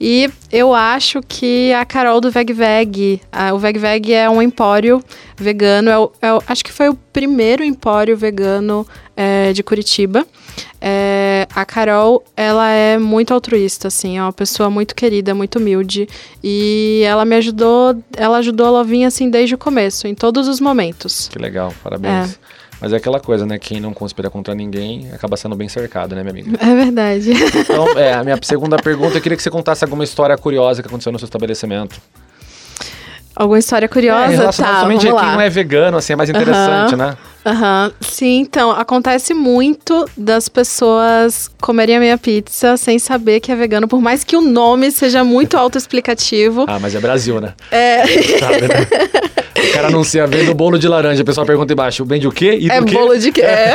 [0.00, 4.40] e eu acho que a Carol do Veg Veg, a- o Veg Veg é um
[4.40, 5.02] empório
[5.36, 5.90] vegano.
[5.90, 10.26] é o- é o- acho que foi o primeiro empório vegano é, de Curitiba.
[10.80, 16.08] É, a Carol, ela é muito altruísta, assim, é uma pessoa muito querida, muito humilde.
[16.44, 20.60] E ela me ajudou, ela ajudou a Lovinha, assim, desde o começo, em todos os
[20.60, 21.28] momentos.
[21.28, 22.38] Que legal, parabéns.
[22.80, 23.58] Mas é aquela coisa, né?
[23.58, 26.58] Quem não conspira contra ninguém acaba sendo bem cercado, né, minha amiga?
[26.60, 27.32] É verdade.
[27.32, 30.88] Então, é, a minha segunda pergunta, eu queria que você contasse alguma história curiosa que
[30.88, 31.96] aconteceu no seu estabelecimento.
[33.34, 34.44] Alguma história curiosa?
[34.44, 35.32] é, tá, vamos a quem lá.
[35.34, 37.14] não é vegano, assim, é mais interessante, né?
[37.44, 43.54] Aham, sim, então, acontece muito das pessoas comerem a minha pizza sem saber que é
[43.54, 46.64] vegano, por mais que o nome seja muito autoexplicativo.
[46.66, 47.52] Ah, mas é Brasil, né?
[47.70, 48.06] É,
[48.38, 48.86] Sabe, né?
[49.56, 52.56] O cara anuncia vendo bolo de laranja, o pessoal pergunta embaixo, vende o quê?
[52.60, 52.92] E é quê?
[52.94, 53.42] bolo de quê?
[53.42, 53.74] É.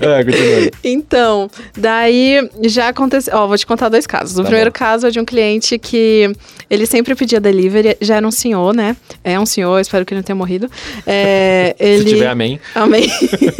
[0.00, 0.70] É, continua.
[0.84, 3.32] Então, daí já aconteceu.
[3.36, 4.34] Ó, vou te contar dois casos.
[4.38, 4.78] O Tá primeiro bom.
[4.78, 6.30] caso é de um cliente que
[6.68, 8.96] ele sempre pedia delivery, já era um senhor, né?
[9.22, 10.70] É um senhor, espero que ele não tenha morrido.
[11.06, 12.02] É, ele...
[12.08, 12.60] Se tiver, amém.
[12.74, 13.08] Amém.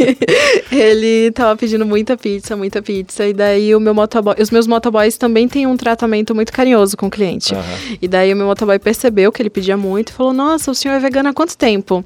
[0.71, 3.25] ele tava pedindo muita pizza, muita pizza.
[3.27, 4.35] E daí o meu motoboy.
[4.39, 7.53] Os meus motoboys também têm um tratamento muito carinhoso com o cliente.
[7.53, 7.63] Aham.
[8.01, 10.95] E daí o meu motoboy percebeu que ele pedia muito e falou: Nossa, o senhor
[10.95, 12.03] é vegano há quanto tempo?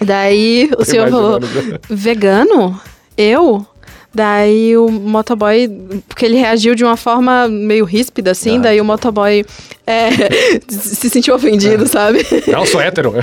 [0.00, 1.40] Daí o senhor falou.
[1.88, 2.80] Vegano?
[3.16, 3.66] Eu?
[4.14, 5.68] Daí o motoboy,
[6.08, 8.60] porque ele reagiu de uma forma meio ríspida, assim, Ah.
[8.62, 9.44] daí o motoboy
[9.86, 10.08] é,
[10.68, 12.26] se sentiu ofendido, sabe?
[12.46, 13.12] Não, eu sou hétero.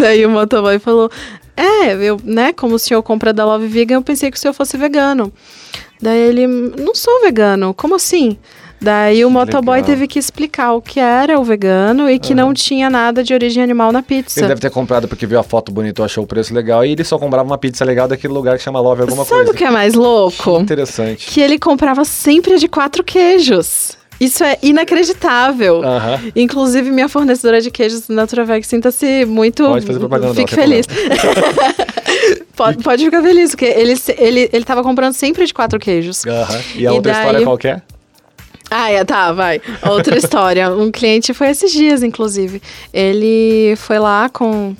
[0.00, 1.10] Daí o motoboy falou:
[1.56, 4.54] É, eu, né, como o senhor compra da Love Vegan, eu pensei que o senhor
[4.54, 5.32] fosse vegano.
[6.00, 8.36] Daí ele, não sou vegano, como assim?
[8.82, 9.86] Daí o motoboy legal.
[9.90, 13.62] teve que explicar o que era o vegano e que não tinha nada de origem
[13.62, 14.40] animal na pizza.
[14.40, 17.04] Ele deve ter comprado porque viu a foto bonita, achou o preço legal e ele
[17.04, 19.52] só comprava uma pizza legal daquele lugar que chama Love alguma Sabe coisa.
[19.52, 20.58] o que é mais louco?
[20.58, 21.26] Interessante.
[21.26, 23.96] Que ele comprava sempre de quatro quejos.
[24.20, 25.82] Isso é inacreditável.
[25.82, 26.20] Aham.
[26.36, 29.64] Inclusive, minha fornecedora de queijos Naturaveg, sinta-se muito.
[29.64, 30.86] Pode fazer propaganda, Fique não, feliz.
[32.56, 36.24] pode, pode ficar feliz, porque ele, ele, ele tava comprando sempre de quatro queijos.
[36.26, 36.60] Aham.
[36.76, 37.82] E a E outra daí- história qual que é?
[38.74, 39.60] Ah, é, tá, vai.
[39.86, 40.70] Outra história.
[40.72, 42.62] Um cliente foi esses dias, inclusive.
[42.90, 44.74] Ele foi lá com.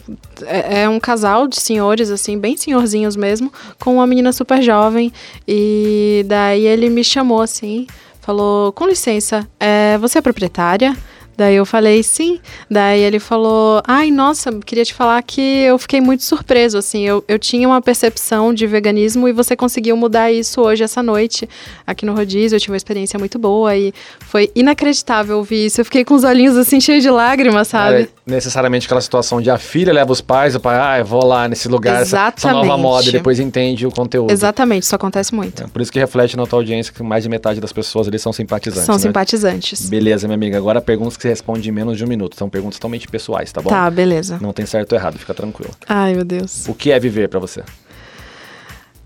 [0.47, 5.13] É, é um casal de senhores, assim, bem senhorzinhos mesmo, com uma menina super jovem.
[5.47, 7.87] E daí ele me chamou assim,
[8.23, 10.97] falou: Com licença, é, você é proprietária?
[11.43, 12.39] Daí eu falei sim.
[12.71, 16.79] Daí ele falou: Ai, nossa, queria te falar que eu fiquei muito surpreso.
[16.79, 21.03] Assim, eu, eu tinha uma percepção de veganismo e você conseguiu mudar isso hoje, essa
[21.03, 21.49] noite,
[21.85, 22.55] aqui no Rodízio.
[22.55, 25.81] Eu tive uma experiência muito boa e foi inacreditável ouvir isso.
[25.81, 28.03] Eu fiquei com os olhinhos assim cheios de lágrimas, sabe?
[28.03, 31.27] É necessariamente aquela situação de a filha leva os pais, o pai, ah, eu vou
[31.27, 32.83] lá nesse lugar, essa, essa nova Exatamente.
[32.83, 34.31] moda, e depois entende o conteúdo.
[34.31, 35.65] Exatamente, isso acontece muito.
[35.65, 38.19] É, por isso que reflete na tua audiência que mais de metade das pessoas ali
[38.19, 38.87] são simpatizantes.
[38.87, 39.01] São né?
[39.01, 39.89] simpatizantes.
[39.89, 40.57] Beleza, minha amiga.
[40.57, 42.37] Agora perguntas que você responde em menos de um minuto.
[42.37, 43.71] São perguntas totalmente pessoais, tá bom?
[43.71, 44.39] Tá, beleza.
[44.41, 45.73] Não tem certo ou errado, fica tranquilo.
[45.89, 46.69] Ai, meu Deus.
[46.69, 47.65] O que é viver pra você?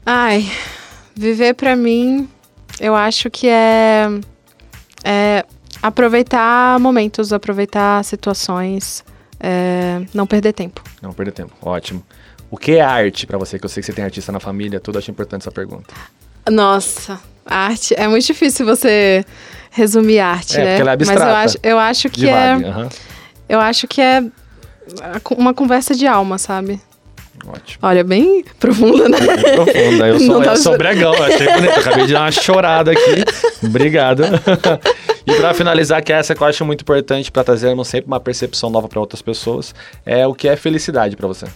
[0.04, 0.50] Ai,
[1.14, 2.28] viver pra mim,
[2.78, 4.06] eu acho que é,
[5.04, 5.44] é
[5.82, 9.04] aproveitar momentos, aproveitar situações,
[9.40, 10.82] é, não perder tempo.
[11.00, 11.52] Não perder tempo.
[11.62, 12.04] Ótimo.
[12.50, 13.58] O que é arte pra você?
[13.58, 14.98] Que eu sei que você tem artista na família, tudo.
[14.98, 15.92] Acho importante essa pergunta.
[16.48, 19.24] Nossa, arte é muito difícil você
[19.76, 20.70] resumir arte, É, né?
[20.70, 21.38] porque ela é Mas eu abstrata.
[21.44, 22.88] acho, eu acho que é, aham.
[23.48, 24.24] eu acho que é
[25.36, 26.80] uma conversa de alma, sabe?
[27.46, 27.78] Ótimo.
[27.82, 29.18] Olha, bem profunda, né?
[29.54, 30.08] Profunda.
[30.08, 31.78] Eu sou, eu sou bregão, eu achei bonito.
[31.78, 33.24] Acabei de dar uma chorada aqui.
[33.62, 34.22] Obrigado.
[35.26, 38.70] e pra finalizar, que essa que eu acho muito importante pra trazermos sempre uma percepção
[38.70, 39.74] nova pra outras pessoas,
[40.04, 41.46] é o que é felicidade pra você.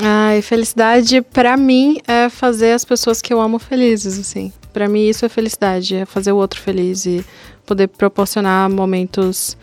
[0.00, 4.52] Ai, felicidade pra mim é fazer as pessoas que eu amo felizes, assim.
[4.72, 7.24] Pra mim isso é felicidade, é fazer o outro feliz e
[7.66, 9.56] poder proporcionar momentos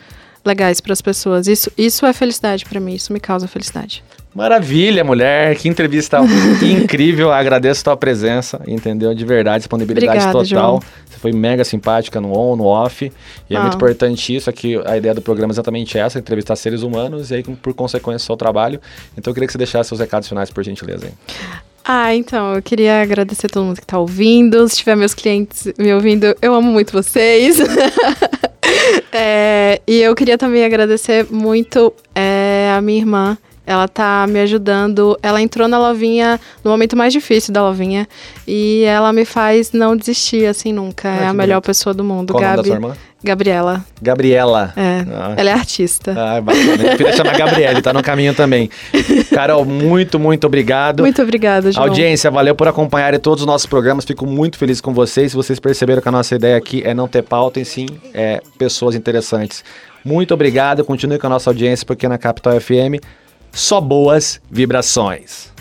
[0.45, 1.47] legais pras pessoas.
[1.47, 4.03] Isso, isso é felicidade pra mim, isso me causa felicidade.
[4.33, 5.55] Maravilha, mulher.
[5.55, 6.19] Que entrevista
[6.61, 7.31] incrível.
[7.31, 9.13] Agradeço a tua presença, entendeu?
[9.15, 10.45] De verdade, disponibilidade Obrigada, total.
[10.45, 10.79] João.
[11.09, 13.11] Você foi mega simpática no on, no off.
[13.49, 13.61] E é Ah.
[13.63, 17.35] muito importante isso, aqui a ideia do programa é exatamente essa, entrevistar seres humanos e
[17.35, 18.79] aí, por consequência, o seu trabalho.
[19.17, 21.07] Então eu queria que você deixasse seus recados finais, por gentileza.
[21.07, 21.13] Hein?
[21.91, 24.69] Ah, então, eu queria agradecer a todo mundo que tá ouvindo.
[24.69, 27.57] Se tiver meus clientes me ouvindo, eu amo muito vocês.
[29.11, 33.37] É, e eu queria também agradecer muito é, a minha irmã.
[33.65, 35.17] Ela tá me ajudando.
[35.23, 38.07] Ela entrou na Lovinha no momento mais difícil da Lovinha.
[38.47, 41.09] E ela me faz não desistir assim nunca.
[41.09, 41.65] Ai, é que a melhor bonito.
[41.65, 42.33] pessoa do mundo.
[42.33, 42.69] Qual Gabi.
[43.23, 43.83] Gabriela.
[44.01, 44.73] Gabriela.
[44.77, 45.05] É.
[45.13, 45.33] Ah.
[45.35, 46.15] Ela é artista.
[46.17, 46.77] Ah, bacana.
[46.77, 48.69] Minha filha chama Gabriele, tá no caminho também.
[49.33, 51.01] Carol, muito, muito obrigado.
[51.01, 51.87] Muito obrigada, João.
[51.87, 54.05] Audiência, valeu por acompanharem todos os nossos programas.
[54.05, 55.33] Fico muito feliz com vocês.
[55.33, 58.95] Vocês perceberam que a nossa ideia aqui é não ter pauta, e sim é, pessoas
[58.95, 59.63] interessantes.
[60.03, 60.83] Muito obrigado.
[60.85, 63.03] Continue com a nossa audiência, porque na Capital FM
[63.51, 65.51] só boas vibrações.